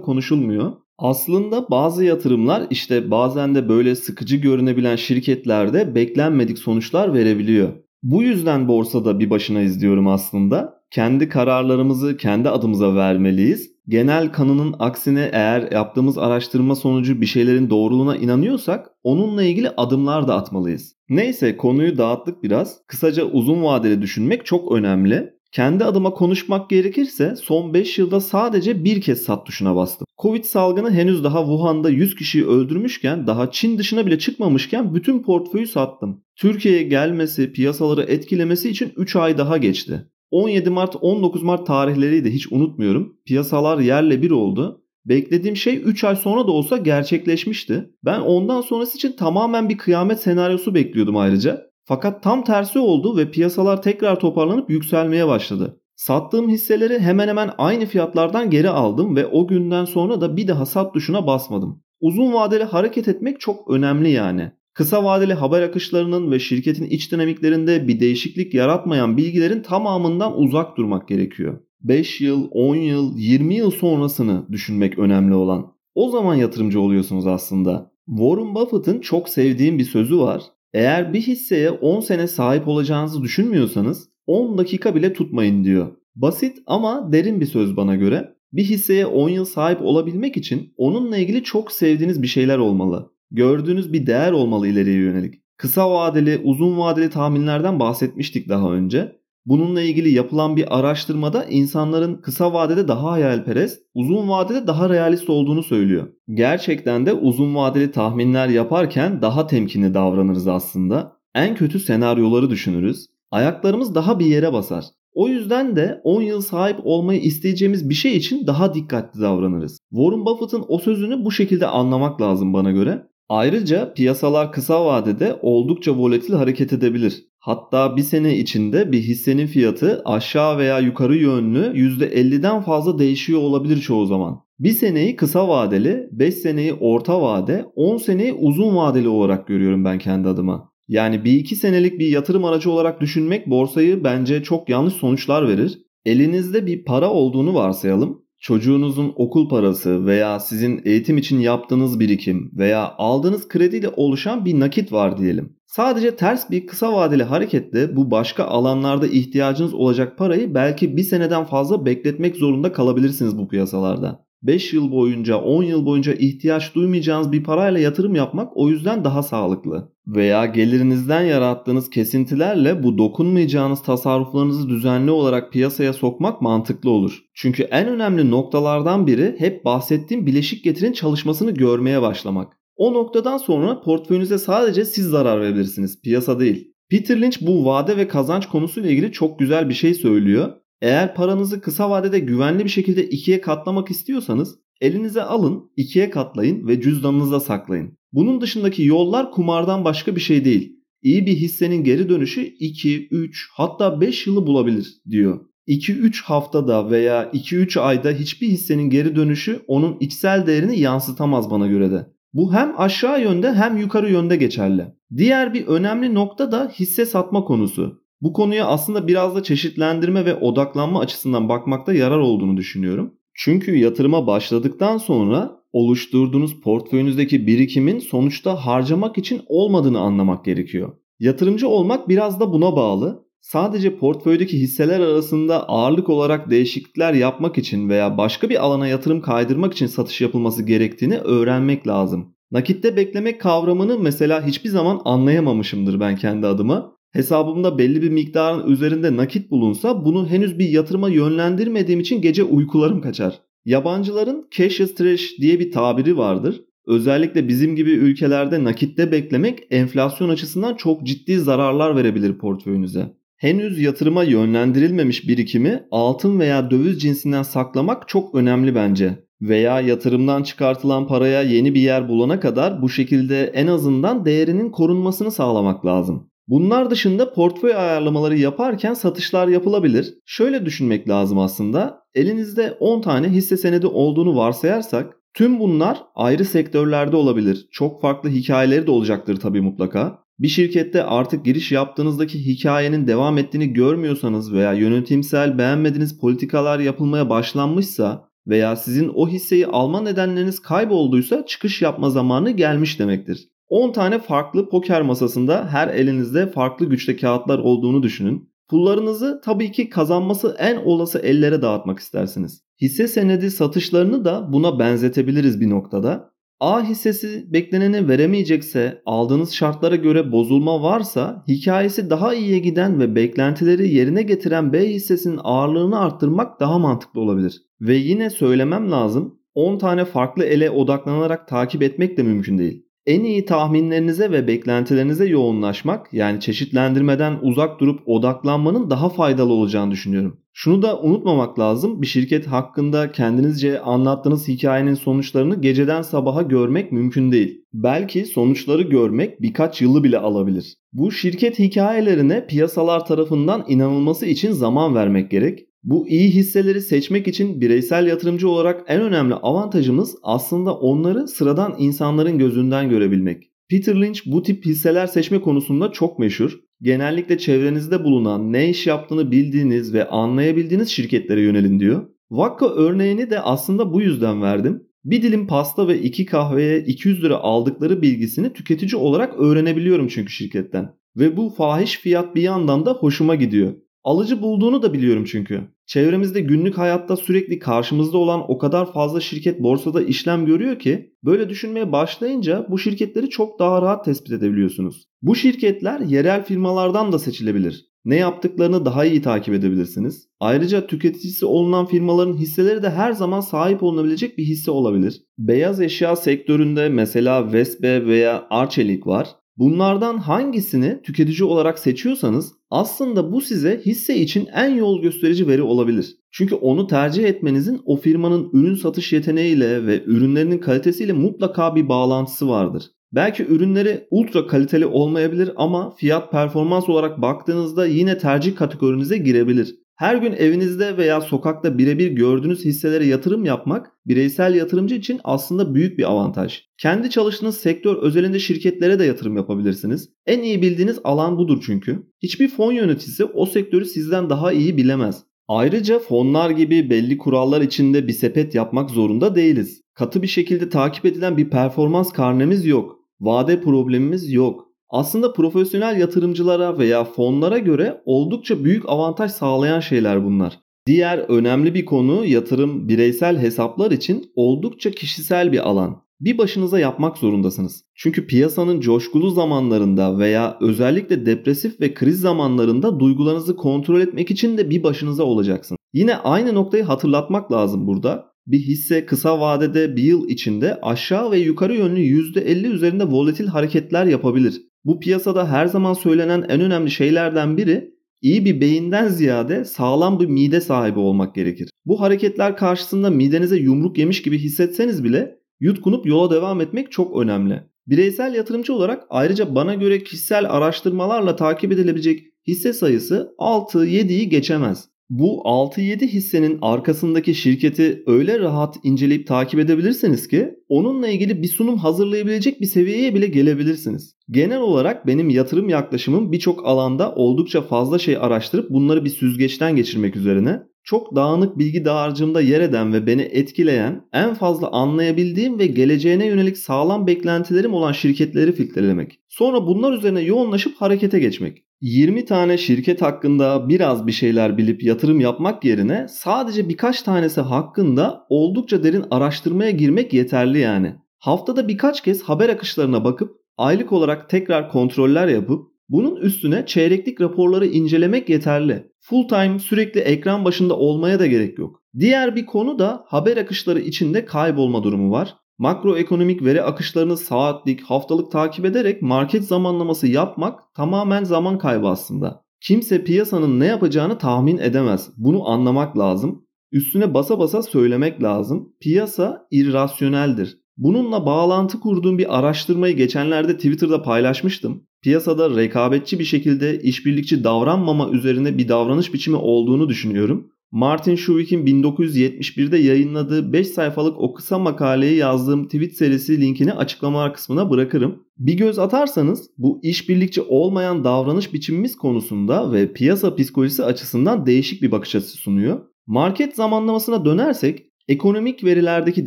konuşulmuyor. 0.00 0.72
Aslında 0.98 1.70
bazı 1.70 2.04
yatırımlar 2.04 2.66
işte 2.70 3.10
bazen 3.10 3.54
de 3.54 3.68
böyle 3.68 3.94
sıkıcı 3.94 4.36
görünebilen 4.36 4.96
şirketlerde 4.96 5.94
beklenmedik 5.94 6.58
sonuçlar 6.58 7.14
verebiliyor. 7.14 7.85
Bu 8.08 8.22
yüzden 8.22 8.68
borsada 8.68 9.20
bir 9.20 9.30
başına 9.30 9.60
izliyorum 9.60 10.08
aslında. 10.08 10.82
Kendi 10.90 11.28
kararlarımızı 11.28 12.16
kendi 12.16 12.48
adımıza 12.48 12.94
vermeliyiz. 12.94 13.70
Genel 13.88 14.32
kanının 14.32 14.74
aksine 14.78 15.30
eğer 15.32 15.72
yaptığımız 15.72 16.18
araştırma 16.18 16.74
sonucu 16.74 17.20
bir 17.20 17.26
şeylerin 17.26 17.70
doğruluğuna 17.70 18.16
inanıyorsak 18.16 18.90
onunla 19.02 19.42
ilgili 19.42 19.70
adımlar 19.76 20.28
da 20.28 20.34
atmalıyız. 20.34 20.96
Neyse 21.08 21.56
konuyu 21.56 21.98
dağıttık 21.98 22.42
biraz. 22.42 22.78
Kısaca 22.86 23.24
uzun 23.24 23.62
vadeli 23.62 24.02
düşünmek 24.02 24.46
çok 24.46 24.72
önemli. 24.72 25.35
Kendi 25.52 25.84
adıma 25.84 26.10
konuşmak 26.10 26.70
gerekirse 26.70 27.34
son 27.42 27.74
5 27.74 27.98
yılda 27.98 28.20
sadece 28.20 28.84
bir 28.84 29.00
kez 29.00 29.22
sat 29.22 29.46
tuşuna 29.46 29.76
bastım. 29.76 30.06
Covid 30.22 30.44
salgını 30.44 30.90
henüz 30.90 31.24
daha 31.24 31.40
Wuhan'da 31.40 31.90
100 31.90 32.14
kişiyi 32.14 32.46
öldürmüşken 32.46 33.26
daha 33.26 33.50
Çin 33.50 33.78
dışına 33.78 34.06
bile 34.06 34.18
çıkmamışken 34.18 34.94
bütün 34.94 35.22
portföyü 35.22 35.66
sattım. 35.66 36.24
Türkiye'ye 36.36 36.82
gelmesi, 36.82 37.52
piyasaları 37.52 38.02
etkilemesi 38.02 38.70
için 38.70 38.92
3 38.96 39.16
ay 39.16 39.38
daha 39.38 39.56
geçti. 39.56 40.10
17 40.30 40.70
Mart 40.70 40.96
19 41.00 41.42
Mart 41.42 41.66
tarihleri 41.66 42.24
de 42.24 42.30
hiç 42.30 42.52
unutmuyorum. 42.52 43.16
Piyasalar 43.26 43.78
yerle 43.78 44.22
bir 44.22 44.30
oldu. 44.30 44.82
Beklediğim 45.04 45.56
şey 45.56 45.76
3 45.84 46.04
ay 46.04 46.16
sonra 46.16 46.46
da 46.46 46.52
olsa 46.52 46.76
gerçekleşmişti. 46.76 47.90
Ben 48.04 48.20
ondan 48.20 48.60
sonrası 48.60 48.96
için 48.96 49.12
tamamen 49.12 49.68
bir 49.68 49.78
kıyamet 49.78 50.20
senaryosu 50.20 50.74
bekliyordum 50.74 51.16
ayrıca. 51.16 51.65
Fakat 51.88 52.22
tam 52.22 52.44
tersi 52.44 52.78
oldu 52.78 53.16
ve 53.16 53.30
piyasalar 53.30 53.82
tekrar 53.82 54.20
toparlanıp 54.20 54.70
yükselmeye 54.70 55.28
başladı. 55.28 55.80
Sattığım 55.96 56.48
hisseleri 56.48 56.98
hemen 56.98 57.28
hemen 57.28 57.50
aynı 57.58 57.86
fiyatlardan 57.86 58.50
geri 58.50 58.70
aldım 58.70 59.16
ve 59.16 59.26
o 59.26 59.46
günden 59.46 59.84
sonra 59.84 60.20
da 60.20 60.36
bir 60.36 60.48
daha 60.48 60.66
sat 60.66 60.94
tuşuna 60.94 61.26
basmadım. 61.26 61.82
Uzun 62.00 62.32
vadeli 62.32 62.64
hareket 62.64 63.08
etmek 63.08 63.40
çok 63.40 63.70
önemli 63.70 64.10
yani. 64.10 64.52
Kısa 64.74 65.04
vadeli 65.04 65.34
haber 65.34 65.62
akışlarının 65.62 66.30
ve 66.30 66.38
şirketin 66.38 66.84
iç 66.84 67.12
dinamiklerinde 67.12 67.88
bir 67.88 68.00
değişiklik 68.00 68.54
yaratmayan 68.54 69.16
bilgilerin 69.16 69.62
tamamından 69.62 70.38
uzak 70.38 70.76
durmak 70.76 71.08
gerekiyor. 71.08 71.60
5 71.80 72.20
yıl, 72.20 72.48
10 72.50 72.76
yıl, 72.76 73.18
20 73.18 73.54
yıl 73.54 73.70
sonrasını 73.70 74.46
düşünmek 74.52 74.98
önemli 74.98 75.34
olan. 75.34 75.72
O 75.94 76.10
zaman 76.10 76.34
yatırımcı 76.34 76.80
oluyorsunuz 76.80 77.26
aslında. 77.26 77.92
Warren 78.06 78.54
Buffett'ın 78.54 79.00
çok 79.00 79.28
sevdiğim 79.28 79.78
bir 79.78 79.84
sözü 79.84 80.18
var. 80.18 80.42
Eğer 80.76 81.12
bir 81.12 81.20
hisseye 81.20 81.70
10 81.70 82.00
sene 82.00 82.26
sahip 82.26 82.68
olacağınızı 82.68 83.22
düşünmüyorsanız 83.22 84.08
10 84.26 84.58
dakika 84.58 84.94
bile 84.94 85.12
tutmayın 85.12 85.64
diyor. 85.64 85.96
Basit 86.14 86.58
ama 86.66 87.12
derin 87.12 87.40
bir 87.40 87.46
söz 87.46 87.76
bana 87.76 87.96
göre. 87.96 88.36
Bir 88.52 88.64
hisseye 88.64 89.06
10 89.06 89.28
yıl 89.28 89.44
sahip 89.44 89.82
olabilmek 89.82 90.36
için 90.36 90.74
onunla 90.76 91.16
ilgili 91.16 91.42
çok 91.42 91.72
sevdiğiniz 91.72 92.22
bir 92.22 92.26
şeyler 92.26 92.58
olmalı. 92.58 93.12
Gördüğünüz 93.30 93.92
bir 93.92 94.06
değer 94.06 94.32
olmalı 94.32 94.68
ileriye 94.68 94.96
yönelik. 94.96 95.34
Kısa 95.56 95.90
vadeli, 95.90 96.40
uzun 96.44 96.78
vadeli 96.78 97.10
tahminlerden 97.10 97.80
bahsetmiştik 97.80 98.48
daha 98.48 98.72
önce. 98.72 99.16
Bununla 99.46 99.82
ilgili 99.82 100.10
yapılan 100.10 100.56
bir 100.56 100.78
araştırmada 100.78 101.44
insanların 101.44 102.14
kısa 102.14 102.52
vadede 102.52 102.88
daha 102.88 103.10
hayalperest, 103.10 103.82
uzun 103.94 104.28
vadede 104.28 104.66
daha 104.66 104.88
realist 104.88 105.30
olduğunu 105.30 105.62
söylüyor. 105.62 106.08
Gerçekten 106.34 107.06
de 107.06 107.12
uzun 107.12 107.54
vadeli 107.54 107.90
tahminler 107.90 108.48
yaparken 108.48 109.22
daha 109.22 109.46
temkinli 109.46 109.94
davranırız 109.94 110.48
aslında. 110.48 111.16
En 111.34 111.54
kötü 111.54 111.80
senaryoları 111.80 112.50
düşünürüz. 112.50 113.06
Ayaklarımız 113.30 113.94
daha 113.94 114.18
bir 114.18 114.26
yere 114.26 114.52
basar. 114.52 114.84
O 115.14 115.28
yüzden 115.28 115.76
de 115.76 116.00
10 116.04 116.22
yıl 116.22 116.40
sahip 116.40 116.80
olmayı 116.84 117.20
isteyeceğimiz 117.20 117.88
bir 117.88 117.94
şey 117.94 118.16
için 118.16 118.46
daha 118.46 118.74
dikkatli 118.74 119.20
davranırız. 119.20 119.78
Warren 119.90 120.26
Buffett'ın 120.26 120.64
o 120.68 120.78
sözünü 120.78 121.24
bu 121.24 121.30
şekilde 121.30 121.66
anlamak 121.66 122.20
lazım 122.20 122.52
bana 122.52 122.70
göre. 122.70 123.06
Ayrıca 123.28 123.92
piyasalar 123.94 124.52
kısa 124.52 124.84
vadede 124.84 125.38
oldukça 125.42 125.96
volatil 125.96 126.34
hareket 126.34 126.72
edebilir. 126.72 127.24
Hatta 127.38 127.96
bir 127.96 128.02
sene 128.02 128.38
içinde 128.38 128.92
bir 128.92 129.02
hissenin 129.02 129.46
fiyatı 129.46 130.02
aşağı 130.04 130.58
veya 130.58 130.78
yukarı 130.78 131.16
yönlü 131.16 131.58
%50'den 131.58 132.60
fazla 132.60 132.98
değişiyor 132.98 133.40
olabilir 133.40 133.80
çoğu 133.80 134.06
zaman. 134.06 134.40
Bir 134.58 134.70
seneyi 134.70 135.16
kısa 135.16 135.48
vadeli, 135.48 136.08
5 136.12 136.34
seneyi 136.34 136.74
orta 136.74 137.22
vade, 137.22 137.64
10 137.74 137.96
seneyi 137.96 138.32
uzun 138.32 138.76
vadeli 138.76 139.08
olarak 139.08 139.46
görüyorum 139.46 139.84
ben 139.84 139.98
kendi 139.98 140.28
adıma. 140.28 140.72
Yani 140.88 141.24
bir 141.24 141.32
iki 141.32 141.56
senelik 141.56 141.98
bir 141.98 142.08
yatırım 142.08 142.44
aracı 142.44 142.70
olarak 142.70 143.00
düşünmek 143.00 143.46
borsayı 143.46 144.04
bence 144.04 144.42
çok 144.42 144.68
yanlış 144.68 144.94
sonuçlar 144.94 145.48
verir. 145.48 145.78
Elinizde 146.04 146.66
bir 146.66 146.84
para 146.84 147.10
olduğunu 147.10 147.54
varsayalım 147.54 148.25
çocuğunuzun 148.40 149.12
okul 149.16 149.48
parası 149.48 150.06
veya 150.06 150.40
sizin 150.40 150.82
eğitim 150.84 151.18
için 151.18 151.38
yaptığınız 151.38 152.00
birikim 152.00 152.50
veya 152.56 152.94
aldığınız 152.98 153.48
krediyle 153.48 153.88
oluşan 153.96 154.44
bir 154.44 154.60
nakit 154.60 154.92
var 154.92 155.18
diyelim. 155.18 155.56
Sadece 155.66 156.16
ters 156.16 156.50
bir 156.50 156.66
kısa 156.66 156.92
vadeli 156.92 157.22
hareketle 157.24 157.96
bu 157.96 158.10
başka 158.10 158.44
alanlarda 158.44 159.06
ihtiyacınız 159.06 159.74
olacak 159.74 160.18
parayı 160.18 160.54
belki 160.54 160.96
bir 160.96 161.02
seneden 161.02 161.44
fazla 161.44 161.86
bekletmek 161.86 162.36
zorunda 162.36 162.72
kalabilirsiniz 162.72 163.38
bu 163.38 163.48
piyasalarda. 163.48 164.25
5 164.42 164.72
yıl 164.72 164.92
boyunca 164.92 165.36
10 165.36 165.62
yıl 165.62 165.86
boyunca 165.86 166.12
ihtiyaç 166.12 166.74
duymayacağınız 166.74 167.32
bir 167.32 167.44
parayla 167.44 167.80
yatırım 167.80 168.14
yapmak 168.14 168.56
o 168.56 168.68
yüzden 168.68 169.04
daha 169.04 169.22
sağlıklı. 169.22 169.92
Veya 170.06 170.46
gelirinizden 170.46 171.22
yarattığınız 171.22 171.90
kesintilerle 171.90 172.82
bu 172.82 172.98
dokunmayacağınız 172.98 173.82
tasarruflarınızı 173.82 174.68
düzenli 174.68 175.10
olarak 175.10 175.52
piyasaya 175.52 175.92
sokmak 175.92 176.42
mantıklı 176.42 176.90
olur. 176.90 177.22
Çünkü 177.34 177.62
en 177.62 177.88
önemli 177.88 178.30
noktalardan 178.30 179.06
biri 179.06 179.34
hep 179.38 179.64
bahsettiğim 179.64 180.26
bileşik 180.26 180.64
getirin 180.64 180.92
çalışmasını 180.92 181.50
görmeye 181.50 182.02
başlamak. 182.02 182.52
O 182.76 182.94
noktadan 182.94 183.38
sonra 183.38 183.80
portföyünüze 183.80 184.38
sadece 184.38 184.84
siz 184.84 185.06
zarar 185.06 185.40
verebilirsiniz, 185.40 186.02
piyasa 186.02 186.40
değil. 186.40 186.72
Peter 186.90 187.22
Lynch 187.22 187.38
bu 187.40 187.64
vade 187.64 187.96
ve 187.96 188.08
kazanç 188.08 188.46
konusuyla 188.46 188.90
ilgili 188.90 189.12
çok 189.12 189.38
güzel 189.38 189.68
bir 189.68 189.74
şey 189.74 189.94
söylüyor. 189.94 190.52
Eğer 190.82 191.14
paranızı 191.14 191.60
kısa 191.60 191.90
vadede 191.90 192.18
güvenli 192.18 192.64
bir 192.64 192.70
şekilde 192.70 193.08
ikiye 193.08 193.40
katlamak 193.40 193.90
istiyorsanız 193.90 194.58
elinize 194.80 195.22
alın, 195.22 195.70
ikiye 195.76 196.10
katlayın 196.10 196.66
ve 196.68 196.80
cüzdanınıza 196.80 197.40
saklayın. 197.40 197.98
Bunun 198.12 198.40
dışındaki 198.40 198.84
yollar 198.84 199.30
kumardan 199.30 199.84
başka 199.84 200.16
bir 200.16 200.20
şey 200.20 200.44
değil. 200.44 200.76
İyi 201.02 201.26
bir 201.26 201.36
hissenin 201.36 201.84
geri 201.84 202.08
dönüşü 202.08 202.42
2, 202.42 203.08
3 203.08 203.48
hatta 203.52 204.00
5 204.00 204.26
yılı 204.26 204.46
bulabilir 204.46 205.00
diyor. 205.10 205.40
2-3 205.68 206.22
haftada 206.22 206.90
veya 206.90 207.30
2-3 207.30 207.80
ayda 207.80 208.10
hiçbir 208.10 208.48
hissenin 208.48 208.90
geri 208.90 209.16
dönüşü 209.16 209.60
onun 209.66 209.96
içsel 210.00 210.46
değerini 210.46 210.80
yansıtamaz 210.80 211.50
bana 211.50 211.66
göre 211.66 211.90
de. 211.90 212.06
Bu 212.32 212.54
hem 212.54 212.80
aşağı 212.80 213.22
yönde 213.22 213.54
hem 213.54 213.76
yukarı 213.76 214.10
yönde 214.10 214.36
geçerli. 214.36 214.86
Diğer 215.16 215.54
bir 215.54 215.66
önemli 215.66 216.14
nokta 216.14 216.52
da 216.52 216.72
hisse 216.78 217.06
satma 217.06 217.44
konusu. 217.44 218.05
Bu 218.20 218.32
konuya 218.32 218.66
aslında 218.66 219.08
biraz 219.08 219.34
da 219.34 219.42
çeşitlendirme 219.42 220.24
ve 220.24 220.34
odaklanma 220.34 221.00
açısından 221.00 221.48
bakmakta 221.48 221.94
yarar 221.94 222.18
olduğunu 222.18 222.56
düşünüyorum. 222.56 223.14
Çünkü 223.34 223.76
yatırıma 223.76 224.26
başladıktan 224.26 224.98
sonra 224.98 225.56
oluşturduğunuz 225.72 226.60
portföyünüzdeki 226.60 227.46
birikimin 227.46 227.98
sonuçta 227.98 228.66
harcamak 228.66 229.18
için 229.18 229.42
olmadığını 229.46 229.98
anlamak 229.98 230.44
gerekiyor. 230.44 230.92
Yatırımcı 231.20 231.68
olmak 231.68 232.08
biraz 232.08 232.40
da 232.40 232.52
buna 232.52 232.76
bağlı. 232.76 233.26
Sadece 233.40 233.96
portföydeki 233.96 234.60
hisseler 234.60 235.00
arasında 235.00 235.68
ağırlık 235.68 236.08
olarak 236.08 236.50
değişiklikler 236.50 237.14
yapmak 237.14 237.58
için 237.58 237.88
veya 237.88 238.18
başka 238.18 238.48
bir 238.48 238.64
alana 238.64 238.88
yatırım 238.88 239.20
kaydırmak 239.20 239.72
için 239.72 239.86
satış 239.86 240.20
yapılması 240.20 240.62
gerektiğini 240.62 241.18
öğrenmek 241.18 241.86
lazım. 241.86 242.34
Nakitte 242.50 242.96
beklemek 242.96 243.40
kavramını 243.40 243.98
mesela 243.98 244.46
hiçbir 244.46 244.68
zaman 244.68 245.00
anlayamamışımdır 245.04 246.00
ben 246.00 246.16
kendi 246.16 246.46
adıma 246.46 246.95
hesabımda 247.16 247.78
belli 247.78 248.02
bir 248.02 248.10
miktarın 248.10 248.70
üzerinde 248.70 249.16
nakit 249.16 249.50
bulunsa 249.50 250.04
bunu 250.04 250.28
henüz 250.28 250.58
bir 250.58 250.68
yatırıma 250.68 251.08
yönlendirmediğim 251.08 252.00
için 252.00 252.20
gece 252.20 252.42
uykularım 252.44 253.00
kaçar. 253.00 253.40
Yabancıların 253.64 254.48
cash 254.50 254.80
is 254.80 254.94
trash 254.94 255.38
diye 255.40 255.60
bir 255.60 255.72
tabiri 255.72 256.18
vardır. 256.18 256.60
Özellikle 256.86 257.48
bizim 257.48 257.76
gibi 257.76 257.90
ülkelerde 257.90 258.64
nakitte 258.64 259.12
beklemek 259.12 259.58
enflasyon 259.70 260.28
açısından 260.28 260.74
çok 260.74 261.06
ciddi 261.06 261.38
zararlar 261.38 261.96
verebilir 261.96 262.38
portföyünüze. 262.38 263.16
Henüz 263.36 263.80
yatırıma 263.80 264.24
yönlendirilmemiş 264.24 265.28
birikimi 265.28 265.82
altın 265.90 266.40
veya 266.40 266.70
döviz 266.70 267.02
cinsinden 267.02 267.42
saklamak 267.42 268.08
çok 268.08 268.34
önemli 268.34 268.74
bence. 268.74 269.26
Veya 269.40 269.80
yatırımdan 269.80 270.42
çıkartılan 270.42 271.06
paraya 271.06 271.42
yeni 271.42 271.74
bir 271.74 271.80
yer 271.80 272.08
bulana 272.08 272.40
kadar 272.40 272.82
bu 272.82 272.88
şekilde 272.88 273.44
en 273.44 273.66
azından 273.66 274.24
değerinin 274.24 274.70
korunmasını 274.70 275.30
sağlamak 275.30 275.86
lazım. 275.86 276.30
Bunlar 276.48 276.90
dışında 276.90 277.32
portföy 277.32 277.74
ayarlamaları 277.74 278.38
yaparken 278.38 278.94
satışlar 278.94 279.48
yapılabilir. 279.48 280.14
Şöyle 280.24 280.66
düşünmek 280.66 281.08
lazım 281.08 281.38
aslında. 281.38 282.02
Elinizde 282.14 282.76
10 282.80 283.00
tane 283.00 283.28
hisse 283.28 283.56
senedi 283.56 283.86
olduğunu 283.86 284.36
varsayarsak 284.36 285.16
tüm 285.34 285.60
bunlar 285.60 286.02
ayrı 286.14 286.44
sektörlerde 286.44 287.16
olabilir. 287.16 287.68
Çok 287.70 288.00
farklı 288.00 288.30
hikayeleri 288.30 288.86
de 288.86 288.90
olacaktır 288.90 289.36
tabii 289.36 289.60
mutlaka. 289.60 290.18
Bir 290.38 290.48
şirkette 290.48 291.02
artık 291.02 291.44
giriş 291.44 291.72
yaptığınızdaki 291.72 292.46
hikayenin 292.46 293.06
devam 293.06 293.38
ettiğini 293.38 293.72
görmüyorsanız 293.72 294.52
veya 294.52 294.72
yönetimsel 294.72 295.58
beğenmediğiniz 295.58 296.18
politikalar 296.18 296.78
yapılmaya 296.78 297.30
başlanmışsa 297.30 298.28
veya 298.46 298.76
sizin 298.76 299.12
o 299.14 299.28
hisseyi 299.28 299.66
alma 299.66 300.00
nedenleriniz 300.00 300.60
kaybolduysa 300.62 301.46
çıkış 301.46 301.82
yapma 301.82 302.10
zamanı 302.10 302.50
gelmiş 302.50 302.98
demektir. 302.98 303.48
10 303.68 303.92
tane 303.92 304.18
farklı 304.18 304.68
poker 304.68 305.02
masasında 305.02 305.68
her 305.68 305.88
elinizde 305.88 306.46
farklı 306.46 306.86
güçte 306.86 307.16
kağıtlar 307.16 307.58
olduğunu 307.58 308.02
düşünün. 308.02 308.50
Pullarınızı 308.68 309.40
tabii 309.44 309.72
ki 309.72 309.88
kazanması 309.88 310.56
en 310.58 310.76
olası 310.76 311.18
ellere 311.18 311.62
dağıtmak 311.62 311.98
istersiniz. 311.98 312.62
Hisse 312.80 313.08
senedi 313.08 313.50
satışlarını 313.50 314.24
da 314.24 314.52
buna 314.52 314.78
benzetebiliriz 314.78 315.60
bir 315.60 315.70
noktada. 315.70 316.30
A 316.60 316.84
hissesi 316.84 317.52
bekleneni 317.52 318.08
veremeyecekse, 318.08 319.02
aldığınız 319.06 319.52
şartlara 319.52 319.96
göre 319.96 320.32
bozulma 320.32 320.82
varsa, 320.82 321.44
hikayesi 321.48 322.10
daha 322.10 322.34
iyiye 322.34 322.58
giden 322.58 323.00
ve 323.00 323.14
beklentileri 323.14 323.94
yerine 323.94 324.22
getiren 324.22 324.72
B 324.72 324.88
hissesinin 324.88 325.40
ağırlığını 325.44 326.00
arttırmak 326.00 326.60
daha 326.60 326.78
mantıklı 326.78 327.20
olabilir. 327.20 327.62
Ve 327.80 327.94
yine 327.94 328.30
söylemem 328.30 328.90
lazım, 328.90 329.38
10 329.54 329.78
tane 329.78 330.04
farklı 330.04 330.44
ele 330.44 330.70
odaklanarak 330.70 331.48
takip 331.48 331.82
etmek 331.82 332.16
de 332.18 332.22
mümkün 332.22 332.58
değil 332.58 332.85
en 333.06 333.24
iyi 333.24 333.44
tahminlerinize 333.44 334.30
ve 334.30 334.46
beklentilerinize 334.46 335.26
yoğunlaşmak 335.26 336.12
yani 336.12 336.40
çeşitlendirmeden 336.40 337.38
uzak 337.42 337.80
durup 337.80 338.00
odaklanmanın 338.06 338.90
daha 338.90 339.08
faydalı 339.08 339.52
olacağını 339.52 339.90
düşünüyorum. 339.90 340.40
Şunu 340.52 340.82
da 340.82 341.00
unutmamak 341.00 341.58
lazım. 341.58 342.02
Bir 342.02 342.06
şirket 342.06 342.46
hakkında 342.46 343.12
kendinizce 343.12 343.80
anlattığınız 343.80 344.48
hikayenin 344.48 344.94
sonuçlarını 344.94 345.60
geceden 345.60 346.02
sabaha 346.02 346.42
görmek 346.42 346.92
mümkün 346.92 347.32
değil. 347.32 347.64
Belki 347.72 348.24
sonuçları 348.26 348.82
görmek 348.82 349.42
birkaç 349.42 349.82
yılı 349.82 350.04
bile 350.04 350.18
alabilir. 350.18 350.74
Bu 350.92 351.12
şirket 351.12 351.58
hikayelerine 351.58 352.46
piyasalar 352.46 353.06
tarafından 353.06 353.64
inanılması 353.68 354.26
için 354.26 354.52
zaman 354.52 354.94
vermek 354.94 355.30
gerek. 355.30 355.65
Bu 355.86 356.08
iyi 356.08 356.30
hisseleri 356.30 356.80
seçmek 356.80 357.28
için 357.28 357.60
bireysel 357.60 358.06
yatırımcı 358.06 358.48
olarak 358.48 358.84
en 358.88 359.00
önemli 359.00 359.34
avantajımız 359.34 360.16
aslında 360.22 360.74
onları 360.74 361.28
sıradan 361.28 361.74
insanların 361.78 362.38
gözünden 362.38 362.90
görebilmek. 362.90 363.44
Peter 363.68 364.00
Lynch 364.00 364.20
bu 364.26 364.42
tip 364.42 364.66
hisseler 364.66 365.06
seçme 365.06 365.40
konusunda 365.40 365.92
çok 365.92 366.18
meşhur. 366.18 366.58
Genellikle 366.82 367.38
çevrenizde 367.38 368.04
bulunan 368.04 368.52
ne 368.52 368.70
iş 368.70 368.86
yaptığını 368.86 369.30
bildiğiniz 369.30 369.94
ve 369.94 370.08
anlayabildiğiniz 370.08 370.88
şirketlere 370.88 371.40
yönelin 371.40 371.80
diyor. 371.80 372.08
Vakka 372.30 372.74
örneğini 372.74 373.30
de 373.30 373.40
aslında 373.40 373.92
bu 373.92 374.00
yüzden 374.00 374.42
verdim. 374.42 374.82
Bir 375.04 375.22
dilim 375.22 375.46
pasta 375.46 375.88
ve 375.88 376.00
iki 376.00 376.26
kahveye 376.26 376.84
200 376.84 377.24
lira 377.24 377.36
aldıkları 377.36 378.02
bilgisini 378.02 378.52
tüketici 378.52 379.00
olarak 379.00 379.40
öğrenebiliyorum 379.40 380.08
çünkü 380.08 380.32
şirketten. 380.32 380.94
Ve 381.16 381.36
bu 381.36 381.50
fahiş 381.50 381.98
fiyat 381.98 382.34
bir 382.34 382.42
yandan 382.42 382.86
da 382.86 382.92
hoşuma 382.92 383.34
gidiyor. 383.34 383.74
Alıcı 384.04 384.42
bulduğunu 384.42 384.82
da 384.82 384.92
biliyorum 384.92 385.24
çünkü. 385.24 385.75
Çevremizde 385.86 386.40
günlük 386.40 386.78
hayatta 386.78 387.16
sürekli 387.16 387.58
karşımızda 387.58 388.18
olan 388.18 388.44
o 388.48 388.58
kadar 388.58 388.92
fazla 388.92 389.20
şirket 389.20 389.62
borsada 389.62 390.02
işlem 390.02 390.46
görüyor 390.46 390.78
ki 390.78 391.14
böyle 391.24 391.48
düşünmeye 391.48 391.92
başlayınca 391.92 392.66
bu 392.70 392.78
şirketleri 392.78 393.28
çok 393.28 393.58
daha 393.58 393.82
rahat 393.82 394.04
tespit 394.04 394.32
edebiliyorsunuz. 394.32 395.04
Bu 395.22 395.34
şirketler 395.36 396.00
yerel 396.00 396.44
firmalardan 396.44 397.12
da 397.12 397.18
seçilebilir. 397.18 397.86
Ne 398.04 398.16
yaptıklarını 398.16 398.84
daha 398.84 399.04
iyi 399.04 399.22
takip 399.22 399.54
edebilirsiniz. 399.54 400.28
Ayrıca 400.40 400.86
tüketicisi 400.86 401.46
olunan 401.46 401.86
firmaların 401.86 402.36
hisseleri 402.36 402.82
de 402.82 402.90
her 402.90 403.12
zaman 403.12 403.40
sahip 403.40 403.82
olunabilecek 403.82 404.38
bir 404.38 404.44
hisse 404.44 404.70
olabilir. 404.70 405.22
Beyaz 405.38 405.80
eşya 405.80 406.16
sektöründe 406.16 406.88
mesela 406.88 407.52
Vespe 407.52 408.06
veya 408.06 408.46
Arçelik 408.50 409.06
var. 409.06 409.28
Bunlardan 409.58 410.18
hangisini 410.18 411.02
tüketici 411.02 411.44
olarak 411.44 411.78
seçiyorsanız 411.78 412.52
aslında 412.70 413.32
bu 413.32 413.40
size 413.40 413.80
hisse 413.86 414.16
için 414.16 414.48
en 414.54 414.74
yol 414.74 415.02
gösterici 415.02 415.48
veri 415.48 415.62
olabilir. 415.62 416.16
Çünkü 416.30 416.54
onu 416.54 416.86
tercih 416.86 417.24
etmenizin 417.24 417.80
o 417.84 417.96
firmanın 417.96 418.50
ürün 418.52 418.74
satış 418.74 419.12
yeteneğiyle 419.12 419.86
ve 419.86 420.04
ürünlerinin 420.04 420.58
kalitesiyle 420.58 421.12
mutlaka 421.12 421.76
bir 421.76 421.88
bağlantısı 421.88 422.48
vardır. 422.48 422.84
Belki 423.12 423.46
ürünleri 423.46 424.06
ultra 424.10 424.46
kaliteli 424.46 424.86
olmayabilir 424.86 425.50
ama 425.56 425.90
fiyat 425.90 426.32
performans 426.32 426.88
olarak 426.88 427.22
baktığınızda 427.22 427.86
yine 427.86 428.18
tercih 428.18 428.56
kategorinize 428.56 429.18
girebilir. 429.18 429.74
Her 429.96 430.16
gün 430.16 430.32
evinizde 430.32 430.96
veya 430.96 431.20
sokakta 431.20 431.78
birebir 431.78 432.10
gördüğünüz 432.10 432.64
hisselere 432.64 433.06
yatırım 433.06 433.44
yapmak 433.44 433.92
bireysel 434.06 434.54
yatırımcı 434.54 434.94
için 434.94 435.20
aslında 435.24 435.74
büyük 435.74 435.98
bir 435.98 436.10
avantaj. 436.10 436.62
Kendi 436.78 437.10
çalıştığınız 437.10 437.56
sektör 437.56 437.96
özelinde 437.96 438.38
şirketlere 438.38 438.98
de 438.98 439.04
yatırım 439.04 439.36
yapabilirsiniz. 439.36 440.08
En 440.26 440.42
iyi 440.42 440.62
bildiğiniz 440.62 440.98
alan 441.04 441.38
budur 441.38 441.62
çünkü. 441.66 442.06
Hiçbir 442.22 442.48
fon 442.48 442.72
yöneticisi 442.72 443.24
o 443.24 443.46
sektörü 443.46 443.84
sizden 443.84 444.30
daha 444.30 444.52
iyi 444.52 444.76
bilemez. 444.76 445.24
Ayrıca 445.48 445.98
fonlar 445.98 446.50
gibi 446.50 446.90
belli 446.90 447.18
kurallar 447.18 447.60
içinde 447.60 448.08
bir 448.08 448.12
sepet 448.12 448.54
yapmak 448.54 448.90
zorunda 448.90 449.34
değiliz. 449.34 449.80
Katı 449.94 450.22
bir 450.22 450.26
şekilde 450.26 450.68
takip 450.68 451.04
edilen 451.04 451.36
bir 451.36 451.50
performans 451.50 452.12
karnemiz 452.12 452.66
yok. 452.66 452.96
Vade 453.20 453.60
problemimiz 453.60 454.32
yok 454.32 454.65
aslında 454.88 455.32
profesyonel 455.32 456.00
yatırımcılara 456.00 456.78
veya 456.78 457.04
fonlara 457.04 457.58
göre 457.58 458.02
oldukça 458.04 458.64
büyük 458.64 458.88
avantaj 458.88 459.30
sağlayan 459.30 459.80
şeyler 459.80 460.24
bunlar. 460.24 460.58
Diğer 460.86 461.18
önemli 461.18 461.74
bir 461.74 461.84
konu 461.84 462.26
yatırım 462.26 462.88
bireysel 462.88 463.38
hesaplar 463.38 463.90
için 463.90 464.32
oldukça 464.36 464.90
kişisel 464.90 465.52
bir 465.52 465.68
alan. 465.68 466.06
Bir 466.20 466.38
başınıza 466.38 466.78
yapmak 466.78 467.18
zorundasınız. 467.18 467.84
Çünkü 467.94 468.26
piyasanın 468.26 468.80
coşkulu 468.80 469.30
zamanlarında 469.30 470.18
veya 470.18 470.58
özellikle 470.60 471.26
depresif 471.26 471.80
ve 471.80 471.94
kriz 471.94 472.20
zamanlarında 472.20 473.00
duygularınızı 473.00 473.56
kontrol 473.56 474.00
etmek 474.00 474.30
için 474.30 474.58
de 474.58 474.70
bir 474.70 474.82
başınıza 474.82 475.24
olacaksın. 475.24 475.76
Yine 475.94 476.16
aynı 476.16 476.54
noktayı 476.54 476.84
hatırlatmak 476.84 477.52
lazım 477.52 477.86
burada. 477.86 478.26
Bir 478.46 478.58
hisse 478.58 479.06
kısa 479.06 479.40
vadede 479.40 479.96
bir 479.96 480.02
yıl 480.02 480.28
içinde 480.28 480.80
aşağı 480.82 481.30
ve 481.30 481.38
yukarı 481.38 481.74
yönlü 481.74 482.00
%50 482.00 482.66
üzerinde 482.66 483.04
volatil 483.04 483.46
hareketler 483.46 484.06
yapabilir. 484.06 484.62
Bu 484.86 485.00
piyasada 485.00 485.48
her 485.48 485.66
zaman 485.66 485.94
söylenen 485.94 486.42
en 486.48 486.60
önemli 486.60 486.90
şeylerden 486.90 487.56
biri 487.56 487.94
iyi 488.22 488.44
bir 488.44 488.60
beyinden 488.60 489.08
ziyade 489.08 489.64
sağlam 489.64 490.20
bir 490.20 490.26
mide 490.26 490.60
sahibi 490.60 490.98
olmak 490.98 491.34
gerekir. 491.34 491.70
Bu 491.84 492.00
hareketler 492.00 492.56
karşısında 492.56 493.10
midenize 493.10 493.56
yumruk 493.56 493.98
yemiş 493.98 494.22
gibi 494.22 494.38
hissetseniz 494.38 495.04
bile 495.04 495.38
yutkunup 495.60 496.06
yola 496.06 496.30
devam 496.34 496.60
etmek 496.60 496.92
çok 496.92 497.22
önemli. 497.22 497.62
Bireysel 497.86 498.34
yatırımcı 498.34 498.74
olarak 498.74 499.04
ayrıca 499.10 499.54
bana 499.54 499.74
göre 499.74 500.02
kişisel 500.04 500.50
araştırmalarla 500.50 501.36
takip 501.36 501.72
edilebilecek 501.72 502.26
hisse 502.46 502.72
sayısı 502.72 503.34
6-7'yi 503.38 504.28
geçemez. 504.28 504.88
Bu 505.10 505.42
6-7 505.44 506.06
hissenin 506.06 506.58
arkasındaki 506.62 507.34
şirketi 507.34 508.02
öyle 508.06 508.38
rahat 508.38 508.76
inceleyip 508.82 509.26
takip 509.26 509.60
edebilirsiniz 509.60 510.28
ki 510.28 510.54
onunla 510.68 511.08
ilgili 511.08 511.42
bir 511.42 511.48
sunum 511.48 511.76
hazırlayabilecek 511.76 512.60
bir 512.60 512.66
seviyeye 512.66 513.14
bile 513.14 513.26
gelebilirsiniz. 513.26 514.16
Genel 514.30 514.60
olarak 514.60 515.06
benim 515.06 515.30
yatırım 515.30 515.68
yaklaşımım 515.68 516.32
birçok 516.32 516.66
alanda 516.66 517.14
oldukça 517.14 517.62
fazla 517.62 517.98
şey 517.98 518.16
araştırıp 518.16 518.70
bunları 518.70 519.04
bir 519.04 519.10
süzgeçten 519.10 519.76
geçirmek 519.76 520.16
üzerine 520.16 520.62
çok 520.84 521.16
dağınık 521.16 521.58
bilgi 521.58 521.84
dağarcığımda 521.84 522.40
yer 522.40 522.60
eden 522.60 522.92
ve 522.92 523.06
beni 523.06 523.22
etkileyen, 523.22 524.08
en 524.12 524.34
fazla 524.34 524.70
anlayabildiğim 524.70 525.58
ve 525.58 525.66
geleceğine 525.66 526.26
yönelik 526.26 526.58
sağlam 526.58 527.06
beklentilerim 527.06 527.74
olan 527.74 527.92
şirketleri 527.92 528.52
filtrelemek. 528.52 529.20
Sonra 529.28 529.66
bunlar 529.66 529.92
üzerine 529.92 530.20
yoğunlaşıp 530.20 530.76
harekete 530.76 531.18
geçmek. 531.18 531.65
20 531.80 532.24
tane 532.24 532.58
şirket 532.58 533.02
hakkında 533.02 533.68
biraz 533.68 534.06
bir 534.06 534.12
şeyler 534.12 534.58
bilip 534.58 534.82
yatırım 534.82 535.20
yapmak 535.20 535.64
yerine 535.64 536.06
sadece 536.08 536.68
birkaç 536.68 537.02
tanesi 537.02 537.40
hakkında 537.40 538.26
oldukça 538.28 538.84
derin 538.84 539.04
araştırmaya 539.10 539.70
girmek 539.70 540.12
yeterli 540.12 540.58
yani. 540.58 540.94
Haftada 541.18 541.68
birkaç 541.68 542.02
kez 542.02 542.22
haber 542.22 542.48
akışlarına 542.48 543.04
bakıp 543.04 543.36
aylık 543.56 543.92
olarak 543.92 544.30
tekrar 544.30 544.68
kontroller 544.68 545.28
yapıp 545.28 545.66
bunun 545.88 546.16
üstüne 546.16 546.66
çeyreklik 546.66 547.20
raporları 547.20 547.66
incelemek 547.66 548.28
yeterli. 548.28 548.86
Full 549.00 549.28
time 549.28 549.58
sürekli 549.58 550.00
ekran 550.00 550.44
başında 550.44 550.76
olmaya 550.76 551.18
da 551.18 551.26
gerek 551.26 551.58
yok. 551.58 551.82
Diğer 551.98 552.36
bir 552.36 552.46
konu 552.46 552.78
da 552.78 553.04
haber 553.06 553.36
akışları 553.36 553.80
içinde 553.80 554.24
kaybolma 554.24 554.82
durumu 554.82 555.10
var. 555.10 555.36
Makroekonomik 555.58 556.44
veri 556.44 556.62
akışlarını 556.62 557.16
saatlik, 557.16 557.82
haftalık 557.82 558.32
takip 558.32 558.64
ederek 558.64 559.02
market 559.02 559.44
zamanlaması 559.44 560.06
yapmak 560.06 560.74
tamamen 560.74 561.24
zaman 561.24 561.58
kaybı 561.58 561.88
aslında. 561.88 562.44
Kimse 562.60 563.04
piyasanın 563.04 563.60
ne 563.60 563.66
yapacağını 563.66 564.18
tahmin 564.18 564.58
edemez. 564.58 565.10
Bunu 565.16 565.48
anlamak 565.48 565.98
lazım. 565.98 566.46
Üstüne 566.72 567.14
basa 567.14 567.38
basa 567.38 567.62
söylemek 567.62 568.22
lazım. 568.22 568.72
Piyasa 568.80 569.46
irrasyoneldir. 569.50 570.58
Bununla 570.76 571.26
bağlantı 571.26 571.80
kurduğum 571.80 572.18
bir 572.18 572.38
araştırmayı 572.38 572.96
geçenlerde 572.96 573.56
Twitter'da 573.56 574.02
paylaşmıştım. 574.02 574.82
Piyasada 575.02 575.56
rekabetçi 575.56 576.18
bir 576.18 576.24
şekilde 576.24 576.82
işbirlikçi 576.82 577.44
davranmama 577.44 578.10
üzerine 578.10 578.58
bir 578.58 578.68
davranış 578.68 579.14
biçimi 579.14 579.36
olduğunu 579.36 579.88
düşünüyorum. 579.88 580.50
Martin 580.70 581.16
Schuwick'in 581.16 581.66
1971'de 581.66 582.78
yayınladığı 582.78 583.52
5 583.52 583.68
sayfalık 583.68 584.20
o 584.20 584.34
kısa 584.34 584.58
makaleyi 584.58 585.16
yazdığım 585.16 585.64
tweet 585.64 585.96
serisi 585.96 586.40
linkini 586.40 586.72
açıklamalar 586.72 587.34
kısmına 587.34 587.70
bırakırım. 587.70 588.22
Bir 588.38 588.54
göz 588.54 588.78
atarsanız 588.78 589.50
bu 589.58 589.80
işbirlikçi 589.82 590.42
olmayan 590.42 591.04
davranış 591.04 591.52
biçimimiz 591.52 591.96
konusunda 591.96 592.72
ve 592.72 592.92
piyasa 592.92 593.36
psikolojisi 593.36 593.84
açısından 593.84 594.46
değişik 594.46 594.82
bir 594.82 594.90
bakış 594.90 595.14
açısı 595.14 595.36
sunuyor. 595.36 595.80
Market 596.06 596.56
zamanlamasına 596.56 597.24
dönersek 597.24 597.86
ekonomik 598.08 598.64
verilerdeki 598.64 599.26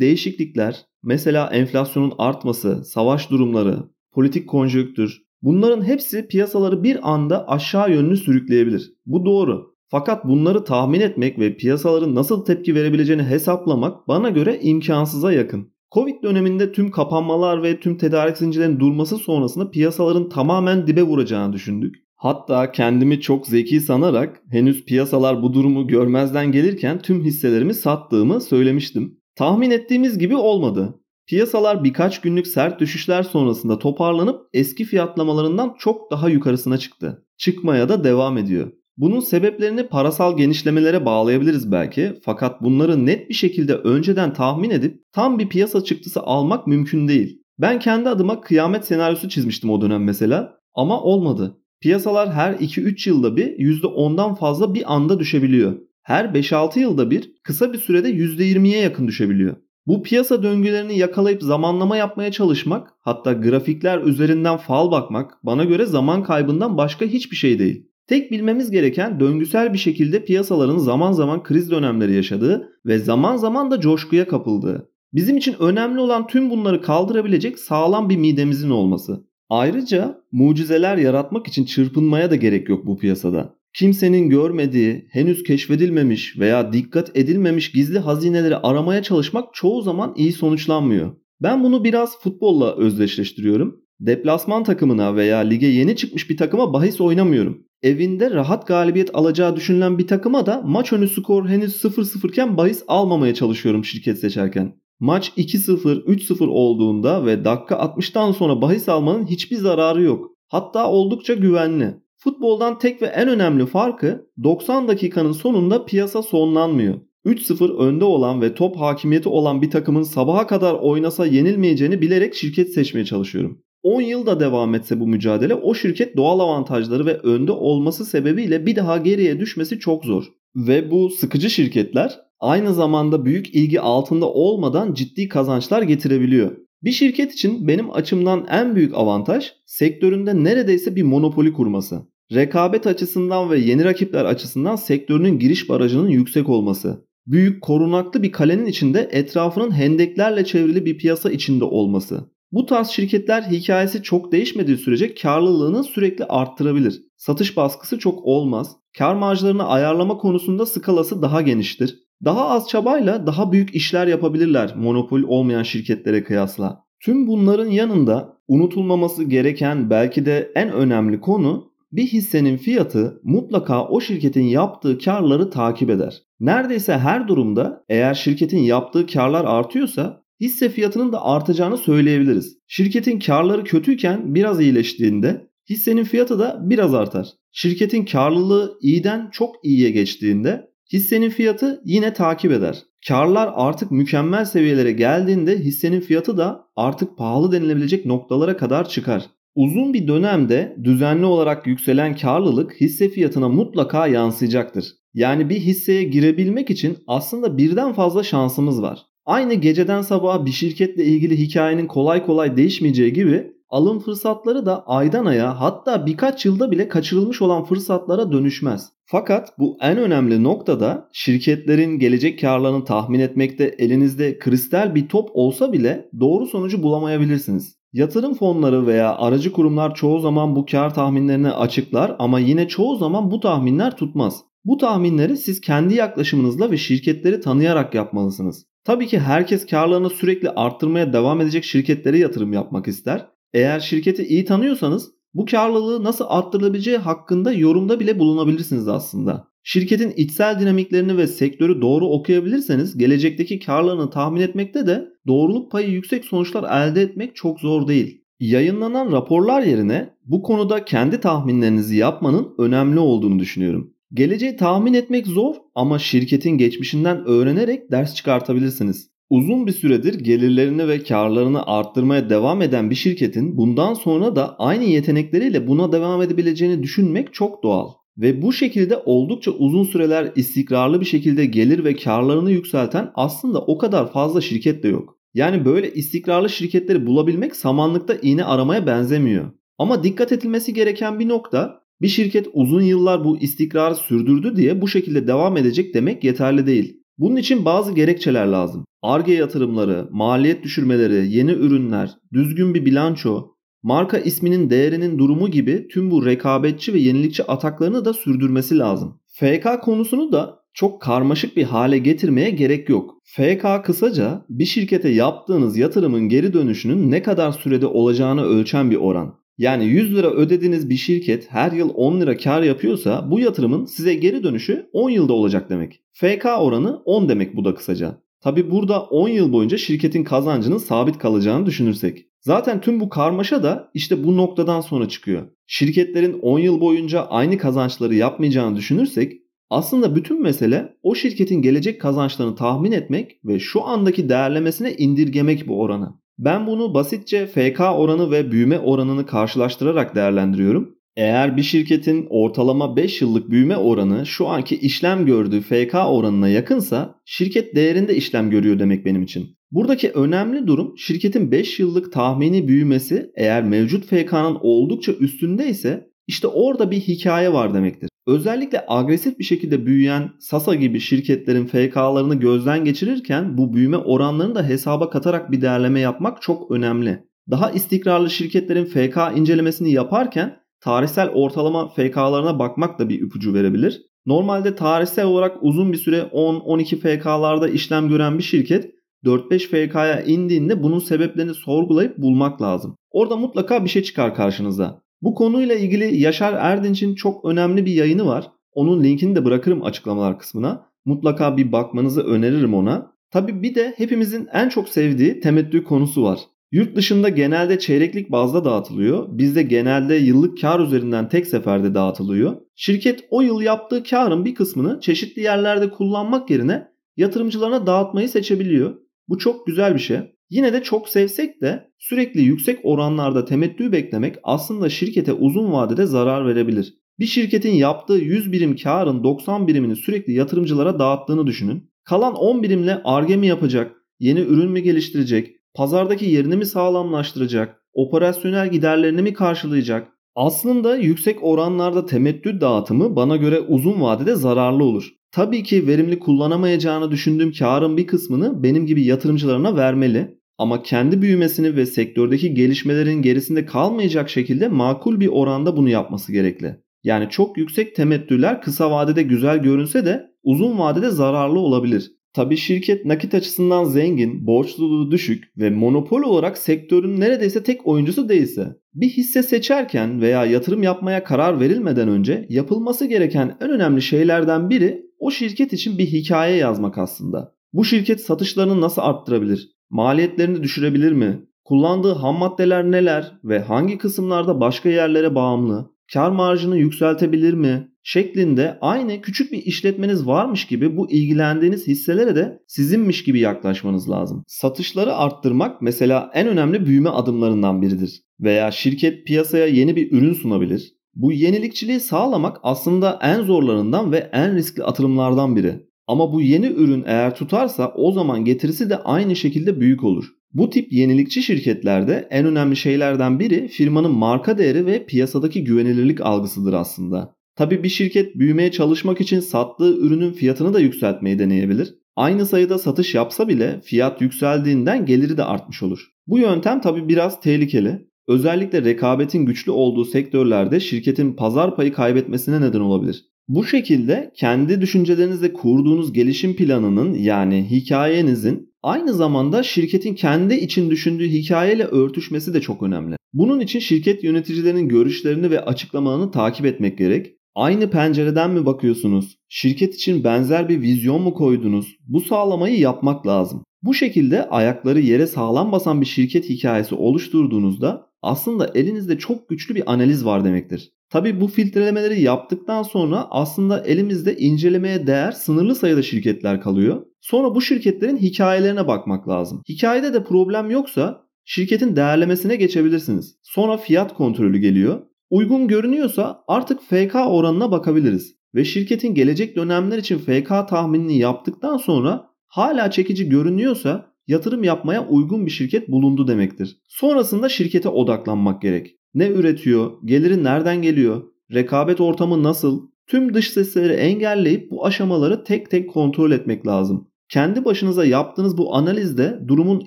değişiklikler, 0.00 0.86
mesela 1.02 1.50
enflasyonun 1.52 2.12
artması, 2.18 2.84
savaş 2.84 3.30
durumları, 3.30 3.78
politik 4.12 4.48
konjonktür, 4.48 5.22
bunların 5.42 5.84
hepsi 5.84 6.28
piyasaları 6.28 6.82
bir 6.82 7.12
anda 7.12 7.48
aşağı 7.48 7.90
yönlü 7.90 8.16
sürükleyebilir. 8.16 8.92
Bu 9.06 9.24
doğru. 9.24 9.74
Fakat 9.90 10.24
bunları 10.24 10.64
tahmin 10.64 11.00
etmek 11.00 11.38
ve 11.38 11.56
piyasaların 11.56 12.14
nasıl 12.14 12.44
tepki 12.44 12.74
verebileceğini 12.74 13.22
hesaplamak 13.22 14.08
bana 14.08 14.28
göre 14.30 14.58
imkansıza 14.62 15.32
yakın. 15.32 15.72
Covid 15.94 16.22
döneminde 16.22 16.72
tüm 16.72 16.90
kapanmalar 16.90 17.62
ve 17.62 17.80
tüm 17.80 17.98
tedarik 17.98 18.36
zincirlerinin 18.36 18.80
durması 18.80 19.16
sonrasında 19.16 19.70
piyasaların 19.70 20.28
tamamen 20.28 20.86
dibe 20.86 21.02
vuracağını 21.02 21.52
düşündük. 21.52 21.94
Hatta 22.16 22.72
kendimi 22.72 23.20
çok 23.20 23.46
zeki 23.46 23.80
sanarak 23.80 24.42
henüz 24.50 24.84
piyasalar 24.84 25.42
bu 25.42 25.52
durumu 25.52 25.86
görmezden 25.86 26.52
gelirken 26.52 26.98
tüm 26.98 27.24
hisselerimi 27.24 27.74
sattığımı 27.74 28.40
söylemiştim. 28.40 29.18
Tahmin 29.36 29.70
ettiğimiz 29.70 30.18
gibi 30.18 30.36
olmadı. 30.36 31.00
Piyasalar 31.26 31.84
birkaç 31.84 32.20
günlük 32.20 32.46
sert 32.46 32.80
düşüşler 32.80 33.22
sonrasında 33.22 33.78
toparlanıp 33.78 34.40
eski 34.52 34.84
fiyatlamalarından 34.84 35.74
çok 35.78 36.10
daha 36.10 36.28
yukarısına 36.28 36.78
çıktı. 36.78 37.26
Çıkmaya 37.38 37.88
da 37.88 38.04
devam 38.04 38.38
ediyor. 38.38 38.72
Bunun 39.00 39.20
sebeplerini 39.20 39.88
parasal 39.88 40.36
genişlemelere 40.36 41.04
bağlayabiliriz 41.04 41.72
belki 41.72 42.20
fakat 42.24 42.62
bunları 42.62 43.06
net 43.06 43.28
bir 43.28 43.34
şekilde 43.34 43.74
önceden 43.74 44.32
tahmin 44.32 44.70
edip 44.70 45.02
tam 45.12 45.38
bir 45.38 45.48
piyasa 45.48 45.84
çıktısı 45.84 46.20
almak 46.20 46.66
mümkün 46.66 47.08
değil. 47.08 47.42
Ben 47.58 47.78
kendi 47.78 48.08
adıma 48.08 48.40
kıyamet 48.40 48.84
senaryosu 48.84 49.28
çizmiştim 49.28 49.70
o 49.70 49.80
dönem 49.80 50.04
mesela 50.04 50.56
ama 50.74 51.02
olmadı. 51.02 51.56
Piyasalar 51.80 52.32
her 52.32 52.52
2-3 52.52 53.08
yılda 53.08 53.36
bir 53.36 53.46
%10'dan 53.46 54.34
fazla 54.34 54.74
bir 54.74 54.94
anda 54.94 55.18
düşebiliyor. 55.20 55.74
Her 56.02 56.24
5-6 56.24 56.78
yılda 56.78 57.10
bir 57.10 57.32
kısa 57.42 57.72
bir 57.72 57.78
sürede 57.78 58.10
%20'ye 58.10 58.80
yakın 58.80 59.08
düşebiliyor. 59.08 59.56
Bu 59.86 60.02
piyasa 60.02 60.42
döngülerini 60.42 60.98
yakalayıp 60.98 61.42
zamanlama 61.42 61.96
yapmaya 61.96 62.32
çalışmak, 62.32 62.88
hatta 63.00 63.32
grafikler 63.32 64.00
üzerinden 64.00 64.56
fal 64.56 64.90
bakmak 64.90 65.38
bana 65.42 65.64
göre 65.64 65.86
zaman 65.86 66.22
kaybından 66.22 66.78
başka 66.78 67.04
hiçbir 67.04 67.36
şey 67.36 67.58
değil. 67.58 67.89
Tek 68.10 68.30
bilmemiz 68.30 68.70
gereken 68.70 69.20
döngüsel 69.20 69.72
bir 69.72 69.78
şekilde 69.78 70.24
piyasaların 70.24 70.78
zaman 70.78 71.12
zaman 71.12 71.42
kriz 71.42 71.70
dönemleri 71.70 72.14
yaşadığı 72.14 72.68
ve 72.86 72.98
zaman 72.98 73.36
zaman 73.36 73.70
da 73.70 73.80
coşkuya 73.80 74.28
kapıldığı. 74.28 74.90
Bizim 75.12 75.36
için 75.36 75.54
önemli 75.60 76.00
olan 76.00 76.26
tüm 76.26 76.50
bunları 76.50 76.82
kaldırabilecek 76.82 77.58
sağlam 77.58 78.08
bir 78.08 78.16
midemizin 78.16 78.70
olması. 78.70 79.24
Ayrıca 79.48 80.22
mucizeler 80.32 80.96
yaratmak 80.96 81.46
için 81.46 81.64
çırpınmaya 81.64 82.30
da 82.30 82.36
gerek 82.36 82.68
yok 82.68 82.86
bu 82.86 82.98
piyasada. 82.98 83.54
Kimsenin 83.74 84.28
görmediği, 84.28 85.08
henüz 85.10 85.42
keşfedilmemiş 85.42 86.38
veya 86.38 86.72
dikkat 86.72 87.16
edilmemiş 87.16 87.72
gizli 87.72 87.98
hazineleri 87.98 88.56
aramaya 88.56 89.02
çalışmak 89.02 89.54
çoğu 89.54 89.82
zaman 89.82 90.14
iyi 90.16 90.32
sonuçlanmıyor. 90.32 91.16
Ben 91.42 91.64
bunu 91.64 91.84
biraz 91.84 92.20
futbolla 92.20 92.76
özdeşleştiriyorum. 92.76 93.80
Deplasman 94.00 94.64
takımına 94.64 95.16
veya 95.16 95.38
lige 95.38 95.66
yeni 95.66 95.96
çıkmış 95.96 96.30
bir 96.30 96.36
takıma 96.36 96.72
bahis 96.72 97.00
oynamıyorum. 97.00 97.69
Evinde 97.82 98.30
rahat 98.30 98.66
galibiyet 98.66 99.14
alacağı 99.14 99.56
düşünülen 99.56 99.98
bir 99.98 100.06
takıma 100.06 100.46
da 100.46 100.62
maç 100.64 100.92
önü 100.92 101.08
skor 101.08 101.48
henüz 101.48 101.84
0-0 101.84 102.28
iken 102.28 102.56
bahis 102.56 102.84
almamaya 102.88 103.34
çalışıyorum 103.34 103.84
şirket 103.84 104.18
seçerken. 104.18 104.76
Maç 105.00 105.32
2-0, 105.36 106.04
3-0 106.04 106.46
olduğunda 106.46 107.26
ve 107.26 107.44
dakika 107.44 107.74
60'tan 107.74 108.32
sonra 108.32 108.62
bahis 108.62 108.88
almanın 108.88 109.26
hiçbir 109.26 109.56
zararı 109.56 110.02
yok. 110.02 110.30
Hatta 110.48 110.90
oldukça 110.90 111.34
güvenli. 111.34 111.96
Futboldan 112.16 112.78
tek 112.78 113.02
ve 113.02 113.06
en 113.06 113.28
önemli 113.28 113.66
farkı 113.66 114.26
90 114.42 114.88
dakikanın 114.88 115.32
sonunda 115.32 115.84
piyasa 115.84 116.22
sonlanmıyor. 116.22 117.00
3-0 117.26 117.76
önde 117.76 118.04
olan 118.04 118.42
ve 118.42 118.54
top 118.54 118.76
hakimiyeti 118.76 119.28
olan 119.28 119.62
bir 119.62 119.70
takımın 119.70 120.02
sabaha 120.02 120.46
kadar 120.46 120.74
oynasa 120.74 121.26
yenilmeyeceğini 121.26 122.00
bilerek 122.00 122.34
şirket 122.34 122.72
seçmeye 122.72 123.04
çalışıyorum. 123.04 123.62
10 123.82 124.00
yılda 124.00 124.40
devam 124.40 124.74
etse 124.74 125.00
bu 125.00 125.06
mücadele 125.06 125.54
o 125.54 125.74
şirket 125.74 126.16
doğal 126.16 126.40
avantajları 126.40 127.06
ve 127.06 127.16
önde 127.16 127.52
olması 127.52 128.04
sebebiyle 128.04 128.66
bir 128.66 128.76
daha 128.76 128.98
geriye 128.98 129.40
düşmesi 129.40 129.78
çok 129.78 130.04
zor. 130.04 130.24
Ve 130.56 130.90
bu 130.90 131.10
sıkıcı 131.10 131.50
şirketler 131.50 132.20
aynı 132.40 132.74
zamanda 132.74 133.24
büyük 133.24 133.54
ilgi 133.54 133.80
altında 133.80 134.26
olmadan 134.26 134.94
ciddi 134.94 135.28
kazançlar 135.28 135.82
getirebiliyor. 135.82 136.56
Bir 136.82 136.92
şirket 136.92 137.32
için 137.32 137.68
benim 137.68 137.90
açımdan 137.90 138.46
en 138.50 138.76
büyük 138.76 138.94
avantaj 138.94 139.52
sektöründe 139.66 140.44
neredeyse 140.44 140.96
bir 140.96 141.02
monopoli 141.02 141.52
kurması. 141.52 142.02
Rekabet 142.32 142.86
açısından 142.86 143.50
ve 143.50 143.58
yeni 143.58 143.84
rakipler 143.84 144.24
açısından 144.24 144.76
sektörünün 144.76 145.38
giriş 145.38 145.68
barajının 145.68 146.08
yüksek 146.08 146.48
olması. 146.48 147.04
Büyük 147.26 147.62
korunaklı 147.62 148.22
bir 148.22 148.32
kalenin 148.32 148.66
içinde 148.66 149.08
etrafının 149.12 149.70
hendeklerle 149.70 150.44
çevrili 150.44 150.86
bir 150.86 150.98
piyasa 150.98 151.30
içinde 151.30 151.64
olması. 151.64 152.30
Bu 152.52 152.66
tarz 152.66 152.88
şirketler 152.88 153.42
hikayesi 153.42 154.02
çok 154.02 154.32
değişmediği 154.32 154.76
sürece 154.76 155.14
karlılığını 155.14 155.84
sürekli 155.84 156.24
arttırabilir. 156.24 157.02
Satış 157.16 157.56
baskısı 157.56 157.98
çok 157.98 158.24
olmaz. 158.24 158.76
Kar 158.98 159.14
marjlarını 159.14 159.68
ayarlama 159.68 160.18
konusunda 160.18 160.66
skalası 160.66 161.22
daha 161.22 161.42
geniştir. 161.42 161.98
Daha 162.24 162.48
az 162.48 162.68
çabayla 162.68 163.26
daha 163.26 163.52
büyük 163.52 163.74
işler 163.74 164.06
yapabilirler 164.06 164.76
monopol 164.76 165.22
olmayan 165.22 165.62
şirketlere 165.62 166.24
kıyasla. 166.24 166.84
Tüm 167.00 167.26
bunların 167.26 167.70
yanında 167.70 168.36
unutulmaması 168.48 169.24
gereken 169.24 169.90
belki 169.90 170.26
de 170.26 170.52
en 170.54 170.72
önemli 170.72 171.20
konu 171.20 171.70
bir 171.92 172.06
hissenin 172.06 172.56
fiyatı 172.56 173.20
mutlaka 173.24 173.88
o 173.88 174.00
şirketin 174.00 174.44
yaptığı 174.44 174.98
karları 174.98 175.50
takip 175.50 175.90
eder. 175.90 176.22
Neredeyse 176.40 176.98
her 176.98 177.28
durumda 177.28 177.84
eğer 177.88 178.14
şirketin 178.14 178.58
yaptığı 178.58 179.06
karlar 179.06 179.44
artıyorsa 179.44 180.19
hisse 180.40 180.68
fiyatının 180.68 181.12
da 181.12 181.24
artacağını 181.24 181.78
söyleyebiliriz. 181.78 182.58
Şirketin 182.68 183.18
karları 183.18 183.64
kötüyken 183.64 184.34
biraz 184.34 184.60
iyileştiğinde 184.60 185.50
hissenin 185.70 186.04
fiyatı 186.04 186.38
da 186.38 186.60
biraz 186.62 186.94
artar. 186.94 187.28
Şirketin 187.52 188.04
karlılığı 188.04 188.78
iyiden 188.82 189.28
çok 189.32 189.54
iyiye 189.64 189.90
geçtiğinde 189.90 190.70
hissenin 190.92 191.30
fiyatı 191.30 191.82
yine 191.84 192.12
takip 192.12 192.52
eder. 192.52 192.82
Karlar 193.08 193.50
artık 193.54 193.90
mükemmel 193.90 194.44
seviyelere 194.44 194.92
geldiğinde 194.92 195.58
hissenin 195.58 196.00
fiyatı 196.00 196.36
da 196.36 196.64
artık 196.76 197.18
pahalı 197.18 197.52
denilebilecek 197.52 198.06
noktalara 198.06 198.56
kadar 198.56 198.88
çıkar. 198.88 199.24
Uzun 199.54 199.94
bir 199.94 200.08
dönemde 200.08 200.76
düzenli 200.84 201.24
olarak 201.24 201.66
yükselen 201.66 202.16
karlılık 202.16 202.80
hisse 202.80 203.08
fiyatına 203.08 203.48
mutlaka 203.48 204.06
yansıyacaktır. 204.06 204.84
Yani 205.14 205.48
bir 205.48 205.60
hisseye 205.60 206.02
girebilmek 206.02 206.70
için 206.70 206.98
aslında 207.06 207.58
birden 207.58 207.92
fazla 207.92 208.22
şansımız 208.22 208.82
var. 208.82 209.09
Aynı 209.26 209.54
geceden 209.54 210.02
sabaha 210.02 210.46
bir 210.46 210.50
şirketle 210.50 211.04
ilgili 211.04 211.38
hikayenin 211.38 211.86
kolay 211.86 212.26
kolay 212.26 212.56
değişmeyeceği 212.56 213.12
gibi 213.12 213.52
alım 213.68 214.00
fırsatları 214.00 214.66
da 214.66 214.86
aydan 214.86 215.26
aya 215.26 215.60
hatta 215.60 216.06
birkaç 216.06 216.46
yılda 216.46 216.70
bile 216.70 216.88
kaçırılmış 216.88 217.42
olan 217.42 217.64
fırsatlara 217.64 218.32
dönüşmez. 218.32 218.92
Fakat 219.04 219.58
bu 219.58 219.76
en 219.80 219.98
önemli 219.98 220.42
noktada 220.42 221.08
şirketlerin 221.12 221.98
gelecek 221.98 222.40
karlarını 222.40 222.84
tahmin 222.84 223.20
etmekte 223.20 223.64
elinizde 223.78 224.38
kristal 224.38 224.94
bir 224.94 225.08
top 225.08 225.28
olsa 225.34 225.72
bile 225.72 226.08
doğru 226.20 226.46
sonucu 226.46 226.82
bulamayabilirsiniz. 226.82 227.76
Yatırım 227.92 228.34
fonları 228.34 228.86
veya 228.86 229.16
aracı 229.16 229.52
kurumlar 229.52 229.94
çoğu 229.94 230.20
zaman 230.20 230.56
bu 230.56 230.66
kar 230.66 230.94
tahminlerini 230.94 231.50
açıklar 231.50 232.16
ama 232.18 232.40
yine 232.40 232.68
çoğu 232.68 232.96
zaman 232.96 233.30
bu 233.30 233.40
tahminler 233.40 233.96
tutmaz. 233.96 234.42
Bu 234.64 234.76
tahminleri 234.76 235.36
siz 235.36 235.60
kendi 235.60 235.94
yaklaşımınızla 235.94 236.70
ve 236.70 236.76
şirketleri 236.76 237.40
tanıyarak 237.40 237.94
yapmalısınız. 237.94 238.69
Tabii 238.84 239.06
ki 239.06 239.18
herkes 239.18 239.66
karlarını 239.66 240.10
sürekli 240.10 240.50
arttırmaya 240.50 241.12
devam 241.12 241.40
edecek 241.40 241.64
şirketlere 241.64 242.18
yatırım 242.18 242.52
yapmak 242.52 242.88
ister. 242.88 243.26
Eğer 243.54 243.80
şirketi 243.80 244.26
iyi 244.26 244.44
tanıyorsanız 244.44 245.10
bu 245.34 245.44
karlılığı 245.44 246.04
nasıl 246.04 246.24
arttırılabileceği 246.28 246.96
hakkında 246.96 247.52
yorumda 247.52 248.00
bile 248.00 248.18
bulunabilirsiniz 248.18 248.88
aslında. 248.88 249.50
Şirketin 249.62 250.12
içsel 250.16 250.60
dinamiklerini 250.60 251.16
ve 251.16 251.26
sektörü 251.26 251.80
doğru 251.80 252.06
okuyabilirseniz 252.06 252.98
gelecekteki 252.98 253.58
karlarını 253.58 254.10
tahmin 254.10 254.40
etmekte 254.40 254.86
de 254.86 255.08
doğruluk 255.26 255.72
payı 255.72 255.90
yüksek 255.90 256.24
sonuçlar 256.24 256.88
elde 256.88 257.02
etmek 257.02 257.36
çok 257.36 257.60
zor 257.60 257.88
değil. 257.88 258.24
Yayınlanan 258.40 259.12
raporlar 259.12 259.62
yerine 259.62 260.14
bu 260.24 260.42
konuda 260.42 260.84
kendi 260.84 261.20
tahminlerinizi 261.20 261.96
yapmanın 261.96 262.54
önemli 262.58 262.98
olduğunu 262.98 263.38
düşünüyorum. 263.38 263.94
Geleceği 264.14 264.56
tahmin 264.56 264.94
etmek 264.94 265.26
zor 265.26 265.54
ama 265.74 265.98
şirketin 265.98 266.50
geçmişinden 266.50 267.24
öğrenerek 267.26 267.90
ders 267.90 268.14
çıkartabilirsiniz. 268.14 269.10
Uzun 269.30 269.66
bir 269.66 269.72
süredir 269.72 270.14
gelirlerini 270.14 270.88
ve 270.88 271.02
karlarını 271.02 271.66
arttırmaya 271.66 272.30
devam 272.30 272.62
eden 272.62 272.90
bir 272.90 272.94
şirketin 272.94 273.56
bundan 273.56 273.94
sonra 273.94 274.36
da 274.36 274.56
aynı 274.58 274.84
yetenekleriyle 274.84 275.66
buna 275.66 275.92
devam 275.92 276.22
edebileceğini 276.22 276.82
düşünmek 276.82 277.34
çok 277.34 277.62
doğal. 277.62 277.88
Ve 278.18 278.42
bu 278.42 278.52
şekilde 278.52 278.96
oldukça 278.96 279.50
uzun 279.50 279.84
süreler 279.84 280.32
istikrarlı 280.36 281.00
bir 281.00 281.06
şekilde 281.06 281.44
gelir 281.44 281.84
ve 281.84 281.96
karlarını 281.96 282.50
yükselten 282.50 283.10
aslında 283.14 283.60
o 283.60 283.78
kadar 283.78 284.12
fazla 284.12 284.40
şirket 284.40 284.82
de 284.82 284.88
yok. 284.88 285.18
Yani 285.34 285.64
böyle 285.64 285.92
istikrarlı 285.92 286.48
şirketleri 286.48 287.06
bulabilmek 287.06 287.56
samanlıkta 287.56 288.14
iğne 288.14 288.44
aramaya 288.44 288.86
benzemiyor. 288.86 289.50
Ama 289.78 290.04
dikkat 290.04 290.32
edilmesi 290.32 290.74
gereken 290.74 291.18
bir 291.18 291.28
nokta 291.28 291.79
bir 292.02 292.08
şirket 292.08 292.46
uzun 292.52 292.82
yıllar 292.82 293.24
bu 293.24 293.38
istikrarı 293.38 293.94
sürdürdü 293.94 294.56
diye 294.56 294.80
bu 294.80 294.88
şekilde 294.88 295.26
devam 295.26 295.56
edecek 295.56 295.94
demek 295.94 296.24
yeterli 296.24 296.66
değil. 296.66 297.00
Bunun 297.18 297.36
için 297.36 297.64
bazı 297.64 297.92
gerekçeler 297.92 298.46
lazım. 298.46 298.84
ARGE 299.02 299.32
yatırımları, 299.32 300.08
maliyet 300.10 300.64
düşürmeleri, 300.64 301.32
yeni 301.32 301.52
ürünler, 301.52 302.10
düzgün 302.32 302.74
bir 302.74 302.84
bilanço, 302.84 303.46
marka 303.82 304.18
isminin 304.18 304.70
değerinin 304.70 305.18
durumu 305.18 305.50
gibi 305.50 305.88
tüm 305.88 306.10
bu 306.10 306.26
rekabetçi 306.26 306.94
ve 306.94 306.98
yenilikçi 306.98 307.44
ataklarını 307.44 308.04
da 308.04 308.12
sürdürmesi 308.12 308.78
lazım. 308.78 309.20
FK 309.26 309.82
konusunu 309.82 310.32
da 310.32 310.60
çok 310.74 311.02
karmaşık 311.02 311.56
bir 311.56 311.64
hale 311.64 311.98
getirmeye 311.98 312.50
gerek 312.50 312.88
yok. 312.88 313.14
FK 313.24 313.84
kısaca 313.84 314.44
bir 314.48 314.64
şirkete 314.64 315.08
yaptığınız 315.08 315.76
yatırımın 315.76 316.28
geri 316.28 316.52
dönüşünün 316.52 317.10
ne 317.10 317.22
kadar 317.22 317.52
sürede 317.52 317.86
olacağını 317.86 318.42
ölçen 318.42 318.90
bir 318.90 318.96
oran. 318.96 319.39
Yani 319.60 319.84
100 319.84 320.16
lira 320.16 320.30
ödediğiniz 320.30 320.90
bir 320.90 320.96
şirket 320.96 321.52
her 321.52 321.72
yıl 321.72 321.90
10 321.94 322.20
lira 322.20 322.36
kar 322.36 322.62
yapıyorsa 322.62 323.30
bu 323.30 323.40
yatırımın 323.40 323.84
size 323.84 324.14
geri 324.14 324.44
dönüşü 324.44 324.90
10 324.92 325.10
yılda 325.10 325.32
olacak 325.32 325.70
demek. 325.70 326.00
FK 326.12 326.46
oranı 326.58 327.02
10 327.04 327.28
demek 327.28 327.56
bu 327.56 327.64
da 327.64 327.74
kısaca. 327.74 328.22
Tabi 328.40 328.70
burada 328.70 329.02
10 329.02 329.28
yıl 329.28 329.52
boyunca 329.52 329.76
şirketin 329.76 330.24
kazancının 330.24 330.78
sabit 330.78 331.18
kalacağını 331.18 331.66
düşünürsek. 331.66 332.26
Zaten 332.40 332.80
tüm 332.80 333.00
bu 333.00 333.08
karmaşa 333.08 333.62
da 333.62 333.90
işte 333.94 334.24
bu 334.24 334.36
noktadan 334.36 334.80
sonra 334.80 335.08
çıkıyor. 335.08 335.42
Şirketlerin 335.66 336.38
10 336.42 336.58
yıl 336.58 336.80
boyunca 336.80 337.20
aynı 337.22 337.58
kazançları 337.58 338.14
yapmayacağını 338.14 338.76
düşünürsek 338.76 339.32
aslında 339.70 340.16
bütün 340.16 340.42
mesele 340.42 340.96
o 341.02 341.14
şirketin 341.14 341.62
gelecek 341.62 342.00
kazançlarını 342.00 342.56
tahmin 342.56 342.92
etmek 342.92 343.40
ve 343.44 343.58
şu 343.58 343.84
andaki 343.84 344.28
değerlemesine 344.28 344.94
indirgemek 344.94 345.68
bu 345.68 345.80
oranı. 345.80 346.20
Ben 346.44 346.66
bunu 346.66 346.94
basitçe 346.94 347.46
FK 347.46 347.80
oranı 347.80 348.30
ve 348.30 348.52
büyüme 348.52 348.78
oranını 348.78 349.26
karşılaştırarak 349.26 350.14
değerlendiriyorum. 350.14 350.96
Eğer 351.16 351.56
bir 351.56 351.62
şirketin 351.62 352.26
ortalama 352.30 352.96
5 352.96 353.22
yıllık 353.22 353.50
büyüme 353.50 353.76
oranı 353.76 354.26
şu 354.26 354.48
anki 354.48 354.76
işlem 354.76 355.26
gördüğü 355.26 355.60
FK 355.60 355.94
oranına 355.94 356.48
yakınsa 356.48 357.14
şirket 357.24 357.74
değerinde 357.74 358.16
işlem 358.16 358.50
görüyor 358.50 358.78
demek 358.78 359.04
benim 359.04 359.22
için. 359.22 359.56
Buradaki 359.70 360.10
önemli 360.10 360.66
durum 360.66 360.98
şirketin 360.98 361.50
5 361.50 361.80
yıllık 361.80 362.12
tahmini 362.12 362.68
büyümesi 362.68 363.30
eğer 363.36 363.64
mevcut 363.64 364.04
FK'nın 364.04 364.58
oldukça 364.60 365.12
üstünde 365.12 365.68
ise 365.68 366.10
işte 366.26 366.46
orada 366.46 366.90
bir 366.90 367.00
hikaye 367.00 367.52
var 367.52 367.74
demektir. 367.74 368.09
Özellikle 368.30 368.84
agresif 368.88 369.38
bir 369.38 369.44
şekilde 369.44 369.86
büyüyen 369.86 370.30
Sasa 370.38 370.74
gibi 370.74 371.00
şirketlerin 371.00 371.66
FK'larını 371.66 372.34
gözden 372.34 372.84
geçirirken 372.84 373.58
bu 373.58 373.72
büyüme 373.74 373.96
oranlarını 373.96 374.54
da 374.54 374.68
hesaba 374.68 375.10
katarak 375.10 375.50
bir 375.50 375.60
değerleme 375.60 376.00
yapmak 376.00 376.42
çok 376.42 376.70
önemli. 376.70 377.24
Daha 377.50 377.70
istikrarlı 377.70 378.30
şirketlerin 378.30 378.84
FK 378.84 379.38
incelemesini 379.38 379.92
yaparken 379.92 380.56
tarihsel 380.80 381.28
ortalama 381.28 381.88
FK'larına 381.88 382.58
bakmak 382.58 382.98
da 382.98 383.08
bir 383.08 383.20
ipucu 383.22 383.54
verebilir. 383.54 384.02
Normalde 384.26 384.74
tarihsel 384.74 385.24
olarak 385.24 385.56
uzun 385.60 385.92
bir 385.92 385.98
süre 385.98 386.18
10-12 386.20 386.96
FK'larda 386.96 387.68
işlem 387.68 388.08
gören 388.08 388.38
bir 388.38 388.42
şirket 388.42 388.90
4-5 389.24 389.58
FK'ya 389.58 390.20
indiğinde 390.20 390.82
bunun 390.82 390.98
sebeplerini 390.98 391.54
sorgulayıp 391.54 392.18
bulmak 392.18 392.62
lazım. 392.62 392.96
Orada 393.10 393.36
mutlaka 393.36 393.84
bir 393.84 393.90
şey 393.90 394.02
çıkar 394.02 394.34
karşınıza. 394.34 395.02
Bu 395.22 395.34
konuyla 395.34 395.74
ilgili 395.74 396.16
Yaşar 396.16 396.52
Erdinç'in 396.52 397.14
çok 397.14 397.44
önemli 397.44 397.86
bir 397.86 397.92
yayını 397.92 398.26
var. 398.26 398.50
Onun 398.72 399.04
linkini 399.04 399.36
de 399.36 399.44
bırakırım 399.44 399.84
açıklamalar 399.84 400.38
kısmına. 400.38 400.86
Mutlaka 401.04 401.56
bir 401.56 401.72
bakmanızı 401.72 402.22
öneririm 402.22 402.74
ona. 402.74 403.12
Tabi 403.30 403.62
bir 403.62 403.74
de 403.74 403.94
hepimizin 403.96 404.48
en 404.52 404.68
çok 404.68 404.88
sevdiği 404.88 405.40
temettü 405.40 405.84
konusu 405.84 406.22
var. 406.22 406.40
Yurt 406.72 406.96
dışında 406.96 407.28
genelde 407.28 407.78
çeyreklik 407.78 408.32
bazda 408.32 408.64
dağıtılıyor. 408.64 409.26
Bizde 409.30 409.62
genelde 409.62 410.14
yıllık 410.14 410.60
kar 410.60 410.80
üzerinden 410.80 411.28
tek 411.28 411.46
seferde 411.46 411.94
dağıtılıyor. 411.94 412.56
Şirket 412.76 413.24
o 413.30 413.42
yıl 413.42 413.60
yaptığı 413.60 414.02
karın 414.02 414.44
bir 414.44 414.54
kısmını 414.54 415.00
çeşitli 415.00 415.42
yerlerde 415.42 415.90
kullanmak 415.90 416.50
yerine 416.50 416.88
yatırımcılarına 417.16 417.86
dağıtmayı 417.86 418.28
seçebiliyor. 418.28 418.94
Bu 419.28 419.38
çok 419.38 419.66
güzel 419.66 419.94
bir 419.94 420.00
şey. 420.00 420.18
Yine 420.50 420.72
de 420.72 420.82
çok 420.82 421.08
sevsek 421.08 421.60
de 421.60 421.90
sürekli 421.98 422.40
yüksek 422.40 422.78
oranlarda 422.82 423.44
temettü 423.44 423.92
beklemek 423.92 424.36
aslında 424.42 424.88
şirkete 424.88 425.32
uzun 425.32 425.72
vadede 425.72 426.06
zarar 426.06 426.46
verebilir. 426.46 426.94
Bir 427.18 427.26
şirketin 427.26 427.72
yaptığı 427.72 428.18
100 428.18 428.52
birim 428.52 428.76
karın 428.76 429.24
90 429.24 429.68
birimini 429.68 429.96
sürekli 429.96 430.32
yatırımcılara 430.32 430.98
dağıttığını 430.98 431.46
düşünün. 431.46 431.90
Kalan 432.04 432.34
10 432.34 432.62
birimle 432.62 433.00
arge 433.04 433.36
mi 433.36 433.46
yapacak, 433.46 433.96
yeni 434.18 434.40
ürün 434.40 434.70
mü 434.70 434.80
geliştirecek, 434.80 435.50
pazardaki 435.74 436.24
yerini 436.24 436.56
mi 436.56 436.66
sağlamlaştıracak, 436.66 437.82
operasyonel 437.92 438.70
giderlerini 438.70 439.22
mi 439.22 439.32
karşılayacak? 439.32 440.08
Aslında 440.34 440.96
yüksek 440.96 441.38
oranlarda 441.42 442.06
temettü 442.06 442.60
dağıtımı 442.60 443.16
bana 443.16 443.36
göre 443.36 443.60
uzun 443.60 444.00
vadede 444.00 444.34
zararlı 444.34 444.84
olur. 444.84 445.10
Tabii 445.32 445.62
ki 445.62 445.86
verimli 445.86 446.18
kullanamayacağını 446.18 447.10
düşündüğüm 447.10 447.52
karın 447.52 447.96
bir 447.96 448.06
kısmını 448.06 448.62
benim 448.62 448.86
gibi 448.86 449.04
yatırımcılarına 449.04 449.76
vermeli. 449.76 450.39
Ama 450.60 450.82
kendi 450.82 451.22
büyümesini 451.22 451.76
ve 451.76 451.86
sektördeki 451.86 452.54
gelişmelerin 452.54 453.22
gerisinde 453.22 453.66
kalmayacak 453.66 454.30
şekilde 454.30 454.68
makul 454.68 455.20
bir 455.20 455.28
oranda 455.28 455.76
bunu 455.76 455.88
yapması 455.88 456.32
gerekli. 456.32 456.76
Yani 457.04 457.28
çok 457.30 457.58
yüksek 457.58 457.94
temettüler 457.96 458.62
kısa 458.62 458.90
vadede 458.90 459.22
güzel 459.22 459.58
görünse 459.58 460.06
de 460.06 460.26
uzun 460.42 460.78
vadede 460.78 461.10
zararlı 461.10 461.58
olabilir. 461.58 462.12
Tabi 462.34 462.56
şirket 462.56 463.06
nakit 463.06 463.34
açısından 463.34 463.84
zengin, 463.84 464.46
borçluluğu 464.46 465.10
düşük 465.10 465.44
ve 465.56 465.70
monopol 465.70 466.22
olarak 466.22 466.58
sektörün 466.58 467.20
neredeyse 467.20 467.62
tek 467.62 467.86
oyuncusu 467.86 468.28
değilse 468.28 468.76
bir 468.94 469.08
hisse 469.08 469.42
seçerken 469.42 470.20
veya 470.20 470.46
yatırım 470.46 470.82
yapmaya 470.82 471.24
karar 471.24 471.60
verilmeden 471.60 472.08
önce 472.08 472.46
yapılması 472.48 473.06
gereken 473.06 473.56
en 473.60 473.70
önemli 473.70 474.02
şeylerden 474.02 474.70
biri 474.70 475.02
o 475.18 475.30
şirket 475.30 475.72
için 475.72 475.98
bir 475.98 476.06
hikaye 476.06 476.56
yazmak 476.56 476.98
aslında. 476.98 477.54
Bu 477.72 477.84
şirket 477.84 478.20
satışlarını 478.20 478.80
nasıl 478.80 479.02
arttırabilir? 479.02 479.79
Maliyetlerini 479.90 480.62
düşürebilir 480.62 481.12
mi? 481.12 481.40
Kullandığı 481.64 482.12
ham 482.12 482.36
maddeler 482.36 482.90
neler 482.90 483.32
ve 483.44 483.58
hangi 483.58 483.98
kısımlarda 483.98 484.60
başka 484.60 484.88
yerlere 484.88 485.34
bağımlı? 485.34 485.90
Kar 486.12 486.30
marjını 486.30 486.78
yükseltebilir 486.78 487.54
mi? 487.54 487.90
şeklinde 488.02 488.78
aynı 488.80 489.20
küçük 489.20 489.52
bir 489.52 489.62
işletmeniz 489.62 490.26
varmış 490.26 490.66
gibi 490.66 490.96
bu 490.96 491.10
ilgilendiğiniz 491.10 491.86
hisselere 491.86 492.36
de 492.36 492.62
sizinmiş 492.66 493.24
gibi 493.24 493.40
yaklaşmanız 493.40 494.10
lazım. 494.10 494.44
Satışları 494.46 495.14
arttırmak 495.14 495.82
mesela 495.82 496.30
en 496.34 496.48
önemli 496.48 496.86
büyüme 496.86 497.10
adımlarından 497.10 497.82
biridir. 497.82 498.22
Veya 498.40 498.70
şirket 498.70 499.26
piyasaya 499.26 499.66
yeni 499.66 499.96
bir 499.96 500.12
ürün 500.12 500.32
sunabilir. 500.32 500.92
Bu 501.14 501.32
yenilikçiliği 501.32 502.00
sağlamak 502.00 502.56
aslında 502.62 503.18
en 503.22 503.42
zorlarından 503.42 504.12
ve 504.12 504.30
en 504.32 504.54
riskli 504.54 504.84
atılımlardan 504.84 505.56
biri. 505.56 505.89
Ama 506.10 506.32
bu 506.32 506.40
yeni 506.40 506.66
ürün 506.66 507.04
eğer 507.06 507.34
tutarsa 507.34 507.92
o 507.94 508.12
zaman 508.12 508.44
getirisi 508.44 508.90
de 508.90 508.96
aynı 508.96 509.36
şekilde 509.36 509.80
büyük 509.80 510.04
olur. 510.04 510.24
Bu 510.52 510.70
tip 510.70 510.92
yenilikçi 510.92 511.42
şirketlerde 511.42 512.28
en 512.30 512.46
önemli 512.46 512.76
şeylerden 512.76 513.40
biri 513.40 513.68
firmanın 513.68 514.10
marka 514.10 514.58
değeri 514.58 514.86
ve 514.86 515.06
piyasadaki 515.06 515.64
güvenilirlik 515.64 516.20
algısıdır 516.20 516.72
aslında. 516.72 517.34
Tabi 517.56 517.82
bir 517.82 517.88
şirket 517.88 518.34
büyümeye 518.34 518.70
çalışmak 518.70 519.20
için 519.20 519.40
sattığı 519.40 519.96
ürünün 519.98 520.32
fiyatını 520.32 520.74
da 520.74 520.80
yükseltmeyi 520.80 521.38
deneyebilir. 521.38 521.94
Aynı 522.16 522.46
sayıda 522.46 522.78
satış 522.78 523.14
yapsa 523.14 523.48
bile 523.48 523.80
fiyat 523.84 524.20
yükseldiğinden 524.20 525.06
geliri 525.06 525.36
de 525.36 525.44
artmış 525.44 525.82
olur. 525.82 526.10
Bu 526.26 526.38
yöntem 526.38 526.80
tabi 526.80 527.08
biraz 527.08 527.40
tehlikeli. 527.40 528.09
Özellikle 528.30 528.84
rekabetin 528.84 529.46
güçlü 529.46 529.72
olduğu 529.72 530.04
sektörlerde 530.04 530.80
şirketin 530.80 531.32
pazar 531.32 531.76
payı 531.76 531.92
kaybetmesine 531.92 532.60
neden 532.60 532.80
olabilir. 532.80 533.24
Bu 533.48 533.64
şekilde 533.64 534.32
kendi 534.36 534.80
düşüncelerinizle 534.80 535.52
kurduğunuz 535.52 536.12
gelişim 536.12 536.56
planının 536.56 537.14
yani 537.14 537.66
hikayenizin 537.70 538.72
aynı 538.82 539.14
zamanda 539.14 539.62
şirketin 539.62 540.14
kendi 540.14 540.54
için 540.54 540.90
düşündüğü 540.90 541.28
hikayeyle 541.28 541.84
örtüşmesi 541.84 542.54
de 542.54 542.60
çok 542.60 542.82
önemli. 542.82 543.16
Bunun 543.32 543.60
için 543.60 543.78
şirket 543.78 544.24
yöneticilerinin 544.24 544.88
görüşlerini 544.88 545.50
ve 545.50 545.64
açıklamalarını 545.64 546.30
takip 546.30 546.66
etmek 546.66 546.98
gerek. 546.98 547.26
Aynı 547.54 547.90
pencereden 547.90 548.50
mi 548.50 548.66
bakıyorsunuz? 548.66 549.36
Şirket 549.48 549.94
için 549.94 550.24
benzer 550.24 550.68
bir 550.68 550.80
vizyon 550.80 551.22
mu 551.22 551.34
koydunuz? 551.34 551.96
Bu 552.06 552.20
sağlamayı 552.20 552.78
yapmak 552.78 553.26
lazım. 553.26 553.64
Bu 553.82 553.94
şekilde 553.94 554.48
ayakları 554.48 555.00
yere 555.00 555.26
sağlam 555.26 555.72
basan 555.72 556.00
bir 556.00 556.06
şirket 556.06 556.48
hikayesi 556.48 556.94
oluşturduğunuzda 556.94 558.09
aslında 558.22 558.70
elinizde 558.74 559.18
çok 559.18 559.48
güçlü 559.48 559.74
bir 559.74 559.92
analiz 559.92 560.24
var 560.24 560.44
demektir. 560.44 560.92
Tabi 561.10 561.40
bu 561.40 561.48
filtrelemeleri 561.48 562.20
yaptıktan 562.20 562.82
sonra 562.82 563.26
aslında 563.30 563.84
elimizde 563.84 564.36
incelemeye 564.36 565.06
değer 565.06 565.32
sınırlı 565.32 565.74
sayıda 565.74 566.02
şirketler 566.02 566.60
kalıyor. 566.60 567.06
Sonra 567.20 567.54
bu 567.54 567.62
şirketlerin 567.62 568.16
hikayelerine 568.16 568.88
bakmak 568.88 569.28
lazım. 569.28 569.62
Hikayede 569.68 570.14
de 570.14 570.24
problem 570.24 570.70
yoksa 570.70 571.22
şirketin 571.44 571.96
değerlemesine 571.96 572.56
geçebilirsiniz. 572.56 573.36
Sonra 573.42 573.76
fiyat 573.76 574.14
kontrolü 574.14 574.58
geliyor. 574.58 575.00
Uygun 575.30 575.68
görünüyorsa 575.68 576.44
artık 576.48 576.80
FK 576.82 577.14
oranına 577.14 577.70
bakabiliriz. 577.70 578.34
Ve 578.54 578.64
şirketin 578.64 579.14
gelecek 579.14 579.56
dönemler 579.56 579.98
için 579.98 580.18
FK 580.18 580.48
tahminini 580.48 581.18
yaptıktan 581.18 581.76
sonra 581.76 582.26
hala 582.46 582.90
çekici 582.90 583.28
görünüyorsa 583.28 584.06
yatırım 584.30 584.64
yapmaya 584.64 585.08
uygun 585.08 585.46
bir 585.46 585.50
şirket 585.50 585.88
bulundu 585.88 586.28
demektir. 586.28 586.76
Sonrasında 586.88 587.48
şirkete 587.48 587.88
odaklanmak 587.88 588.62
gerek. 588.62 588.96
Ne 589.14 589.28
üretiyor, 589.28 589.90
geliri 590.04 590.44
nereden 590.44 590.82
geliyor, 590.82 591.22
rekabet 591.54 592.00
ortamı 592.00 592.42
nasıl, 592.42 592.82
tüm 593.06 593.34
dış 593.34 593.50
sesleri 593.50 593.92
engelleyip 593.92 594.70
bu 594.70 594.86
aşamaları 594.86 595.44
tek 595.44 595.70
tek 595.70 595.90
kontrol 595.90 596.30
etmek 596.30 596.66
lazım. 596.66 597.08
Kendi 597.28 597.64
başınıza 597.64 598.04
yaptığınız 598.04 598.58
bu 598.58 598.74
analizde 598.74 599.40
durumun 599.48 599.84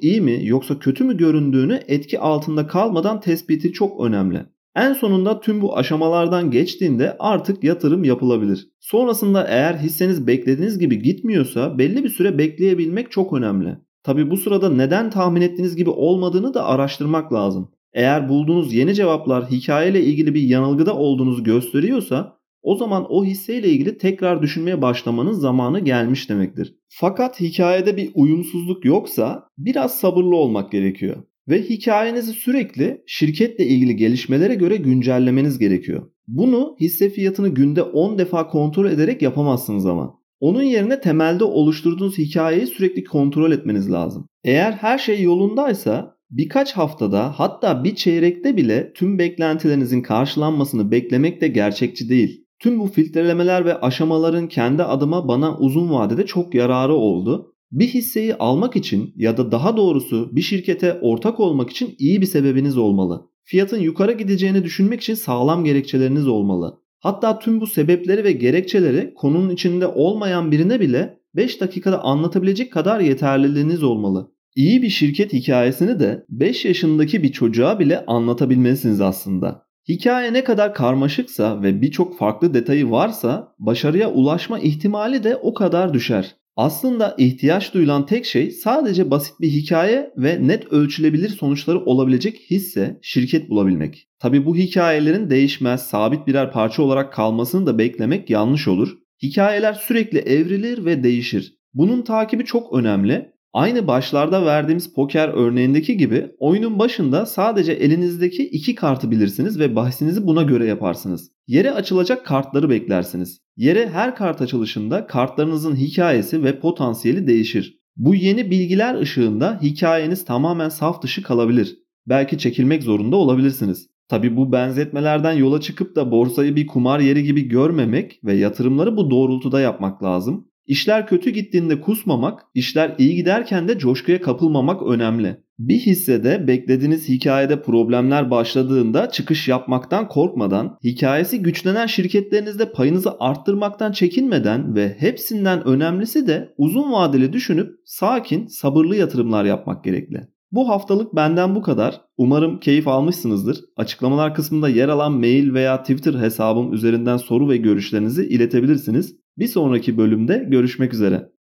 iyi 0.02 0.22
mi 0.22 0.40
yoksa 0.44 0.80
kötü 0.80 1.04
mü 1.04 1.18
göründüğünü 1.18 1.80
etki 1.88 2.20
altında 2.20 2.68
kalmadan 2.68 3.22
tespiti 3.22 3.74
çok 3.74 4.06
önemli. 4.06 4.46
En 4.76 4.94
sonunda 4.94 5.40
tüm 5.40 5.62
bu 5.62 5.78
aşamalardan 5.78 6.52
geçtiğinde 6.52 7.16
artık 7.20 7.64
yatırım 7.64 8.04
yapılabilir. 8.04 8.68
Sonrasında 8.80 9.48
eğer 9.48 9.74
hisseniz 9.74 10.28
beklediğiniz 10.28 10.80
gibi 10.80 11.02
gitmiyorsa 11.02 11.78
belli 11.78 12.04
bir 12.04 12.10
süre 12.10 12.38
bekleyebilmek 12.38 13.12
çok 13.12 13.34
önemli. 13.34 13.78
Tabi 14.04 14.32
bu 14.32 14.38
sırada 14.38 14.70
neden 14.70 15.10
tahmin 15.10 15.42
ettiğiniz 15.42 15.76
gibi 15.76 15.90
olmadığını 15.90 16.54
da 16.54 16.66
araştırmak 16.66 17.34
lazım. 17.34 17.72
Eğer 17.94 18.30
bulduğunuz 18.30 18.74
yeni 18.74 18.96
cevaplar 18.96 19.52
hikayeyle 19.52 20.04
ilgili 20.04 20.34
bir 20.34 20.42
yanılgıda 20.42 20.96
olduğunuzu 20.96 21.44
gösteriyorsa 21.44 22.38
o 22.62 22.76
zaman 22.76 23.06
o 23.10 23.26
hisseyle 23.26 23.70
ilgili 23.70 23.98
tekrar 23.98 24.42
düşünmeye 24.42 24.82
başlamanın 24.82 25.32
zamanı 25.32 25.80
gelmiş 25.80 26.30
demektir. 26.30 26.76
Fakat 26.90 27.40
hikayede 27.40 27.98
bir 27.98 28.12
uyumsuzluk 28.16 28.86
yoksa 28.86 29.50
biraz 29.58 30.00
sabırlı 30.00 30.36
olmak 30.36 30.72
gerekiyor 30.72 31.24
ve 31.48 31.62
hikayenizi 31.62 32.34
sürekli 32.34 33.04
şirketle 33.08 33.66
ilgili 33.66 33.96
gelişmelere 33.96 34.56
göre 34.56 34.76
güncellemeniz 34.76 35.60
gerekiyor. 35.60 36.10
Bunu 36.28 36.76
hisse 36.80 37.10
fiyatını 37.10 37.50
günde 37.50 37.82
10 37.82 38.18
defa 38.18 38.48
kontrol 38.48 38.86
ederek 38.86 39.22
yapamazsınız 39.22 39.86
ama. 39.86 40.23
Onun 40.44 40.64
yerine 40.64 41.02
temelde 41.02 41.44
oluşturduğunuz 41.44 42.18
hikayeyi 42.18 42.68
sürekli 42.68 43.04
kontrol 43.04 43.52
etmeniz 43.52 43.92
lazım. 43.92 44.28
Eğer 44.44 44.72
her 44.72 44.98
şey 44.98 45.22
yolundaysa 45.22 46.18
birkaç 46.32 46.74
haftada 46.74 47.40
hatta 47.40 47.84
bir 47.84 47.96
çeyrekte 47.96 48.58
bile 48.58 48.94
tüm 48.94 49.20
beklentilerinizin 49.20 50.02
karşılanmasını 50.02 50.92
beklemek 50.92 51.42
de 51.42 51.48
gerçekçi 51.48 52.10
değil. 52.10 52.46
Tüm 52.60 52.80
bu 52.80 52.88
filtrelemeler 52.88 53.66
ve 53.66 53.80
aşamaların 53.80 54.48
kendi 54.48 54.84
adıma 54.84 55.28
bana 55.28 55.58
uzun 55.58 55.92
vadede 55.92 56.26
çok 56.26 56.56
yararı 56.56 56.94
oldu 56.94 57.54
bir 57.72 57.88
hisseyi 57.88 58.36
almak 58.36 58.76
için 58.76 59.14
ya 59.16 59.38
da 59.38 59.52
daha 59.52 59.78
doğrusu 59.78 60.36
bir 60.36 60.42
şirkete 60.42 61.00
ortak 61.02 61.40
olmak 61.40 61.70
için 61.70 61.96
iyi 62.00 62.22
bir 62.22 62.26
sebebiniz 62.26 62.78
olmalı. 62.78 63.30
Fiyatın 63.44 63.80
yukarı 63.80 64.12
gideceğini 64.12 64.64
düşünmek 64.64 65.02
için 65.02 65.14
sağlam 65.14 65.64
gerekçeleriniz 65.64 66.28
olmalı. 66.28 66.83
Hatta 67.04 67.40
tüm 67.40 67.62
bu 67.62 67.68
sebepleri 67.68 68.24
ve 68.24 68.32
gerekçeleri 68.32 69.14
konunun 69.14 69.50
içinde 69.50 69.88
olmayan 69.88 70.52
birine 70.52 70.80
bile 70.80 71.20
5 71.36 71.62
dakikada 71.62 72.04
anlatabilecek 72.04 72.74
kadar 72.74 73.00
yeterliliğiniz 73.00 73.84
olmalı. 73.84 74.32
İyi 74.56 74.82
bir 74.82 74.90
şirket 74.90 75.34
hikayesini 75.34 76.00
de 76.00 76.26
5 76.30 76.66
yaşındaki 76.66 77.24
bir 77.24 77.32
çocuğa 77.32 77.80
bile 77.80 78.06
anlatabilmelisiniz 78.06 79.02
aslında. 79.02 79.66
Hikaye 79.90 80.34
ne 80.34 80.44
kadar 80.44 80.74
karmaşıksa 80.74 81.62
ve 81.62 81.82
birçok 81.82 82.18
farklı 82.18 82.54
detayı 82.54 82.92
varsa 82.92 83.56
başarıya 83.60 84.12
ulaşma 84.12 84.60
ihtimali 84.60 85.24
de 85.24 85.36
o 85.36 85.54
kadar 85.54 85.94
düşer. 85.94 86.36
Aslında 86.56 87.16
ihtiyaç 87.18 87.74
duyulan 87.74 88.06
tek 88.06 88.26
şey 88.26 88.52
sadece 88.52 89.12
basit 89.12 89.40
bir 89.42 89.50
hikaye 89.50 90.14
ve 90.18 90.48
net 90.48 90.74
ölçülebilir 90.74 91.30
sonuçları 91.30 91.80
olabilecek 91.80 92.40
hisse, 92.50 93.00
şirket 93.02 93.50
bulabilmek. 93.50 94.08
Tabi 94.20 94.46
bu 94.46 94.56
hikayelerin 94.56 95.30
değişmez, 95.30 95.82
sabit 95.82 96.28
birer 96.28 96.52
parça 96.52 96.84
olarak 96.84 97.14
kalmasını 97.14 97.66
da 97.66 97.78
beklemek 97.78 98.30
yanlış 98.30 98.68
olur. 98.68 98.98
Hikayeler 99.24 99.74
sürekli 99.74 100.20
evrilir 100.20 100.86
ve 100.86 101.04
değişir. 101.04 101.58
Bunun 101.74 102.02
takibi 102.02 102.46
çok 102.46 102.74
önemli 102.74 103.34
Aynı 103.54 103.88
başlarda 103.88 104.46
verdiğimiz 104.46 104.94
poker 104.94 105.30
örneğindeki 105.30 105.98
gibi 105.98 106.32
oyunun 106.40 106.80
başında 106.80 107.26
sadece 107.26 107.72
elinizdeki 107.72 108.44
iki 108.50 108.76
kartı 108.76 109.12
bilirsiniz 109.12 109.60
ve 109.60 109.76
bahsinizi 109.76 110.28
buna 110.28 110.44
göre 110.44 110.66
yaparsınız. 110.66 111.32
Yere 111.48 111.72
açılacak 111.72 112.26
kartları 112.26 112.70
beklersiniz. 112.70 113.43
Yere 113.58 113.90
her 113.90 114.16
kart 114.16 114.42
açılışında 114.42 115.08
kartlarınızın 115.08 115.76
hikayesi 115.76 116.44
ve 116.44 116.60
potansiyeli 116.60 117.28
değişir. 117.28 117.80
Bu 117.96 118.16
yeni 118.16 118.52
bilgiler 118.52 119.00
ışığında 119.00 119.60
hikayeniz 119.62 120.26
tamamen 120.26 120.70
saf 120.70 121.02
dışı 121.02 121.24
kalabilir. 121.24 121.78
Belki 122.08 122.38
çekilmek 122.38 122.84
zorunda 122.84 123.16
olabilirsiniz. 123.16 123.90
Tabi 124.08 124.38
bu 124.38 124.52
benzetmelerden 124.52 125.34
yola 125.34 125.62
çıkıp 125.62 125.96
da 125.96 126.12
borsayı 126.12 126.56
bir 126.56 126.68
kumar 126.68 127.00
yeri 127.00 127.24
gibi 127.24 127.48
görmemek 127.48 128.20
ve 128.24 128.34
yatırımları 128.34 128.98
bu 128.98 129.12
doğrultuda 129.12 129.62
yapmak 129.62 130.04
lazım. 130.04 130.48
İşler 130.66 131.08
kötü 131.08 131.30
gittiğinde 131.30 131.82
kusmamak, 131.82 132.42
işler 132.54 132.96
iyi 132.98 133.16
giderken 133.16 133.68
de 133.68 133.78
coşkuya 133.78 134.22
kapılmamak 134.22 134.84
önemli. 134.84 135.44
Bir 135.68 135.80
hissede 135.80 136.48
beklediğiniz 136.48 137.10
hikayede 137.10 137.62
problemler 137.62 138.32
başladığında 138.32 139.10
çıkış 139.10 139.48
yapmaktan 139.48 140.08
korkmadan, 140.08 140.78
hikayesi 140.84 141.40
güçlenen 141.40 141.88
şirketlerinizde 141.88 142.72
payınızı 142.72 143.16
arttırmaktan 143.20 143.92
çekinmeden 143.92 144.76
ve 144.76 144.96
hepsinden 145.00 145.68
önemlisi 145.68 146.28
de 146.28 146.54
uzun 146.58 146.92
vadeli 146.92 147.34
düşünüp 147.34 147.70
sakin, 147.86 148.48
sabırlı 148.48 148.96
yatırımlar 148.96 149.46
yapmak 149.46 149.84
gerekli. 149.84 150.28
Bu 150.52 150.70
haftalık 150.70 151.16
benden 151.16 151.56
bu 151.56 151.62
kadar. 151.62 152.02
Umarım 152.18 152.60
keyif 152.60 152.88
almışsınızdır. 152.88 153.58
Açıklamalar 153.78 154.36
kısmında 154.36 154.70
yer 154.70 154.90
alan 154.90 155.12
mail 155.14 155.54
veya 155.54 155.82
Twitter 155.82 156.14
hesabım 156.14 156.74
üzerinden 156.74 157.18
soru 157.18 157.50
ve 157.50 157.58
görüşlerinizi 157.58 158.26
iletebilirsiniz. 158.26 159.16
Bir 159.38 159.48
sonraki 159.48 159.98
bölümde 159.98 160.46
görüşmek 160.50 160.94
üzere. 160.94 161.33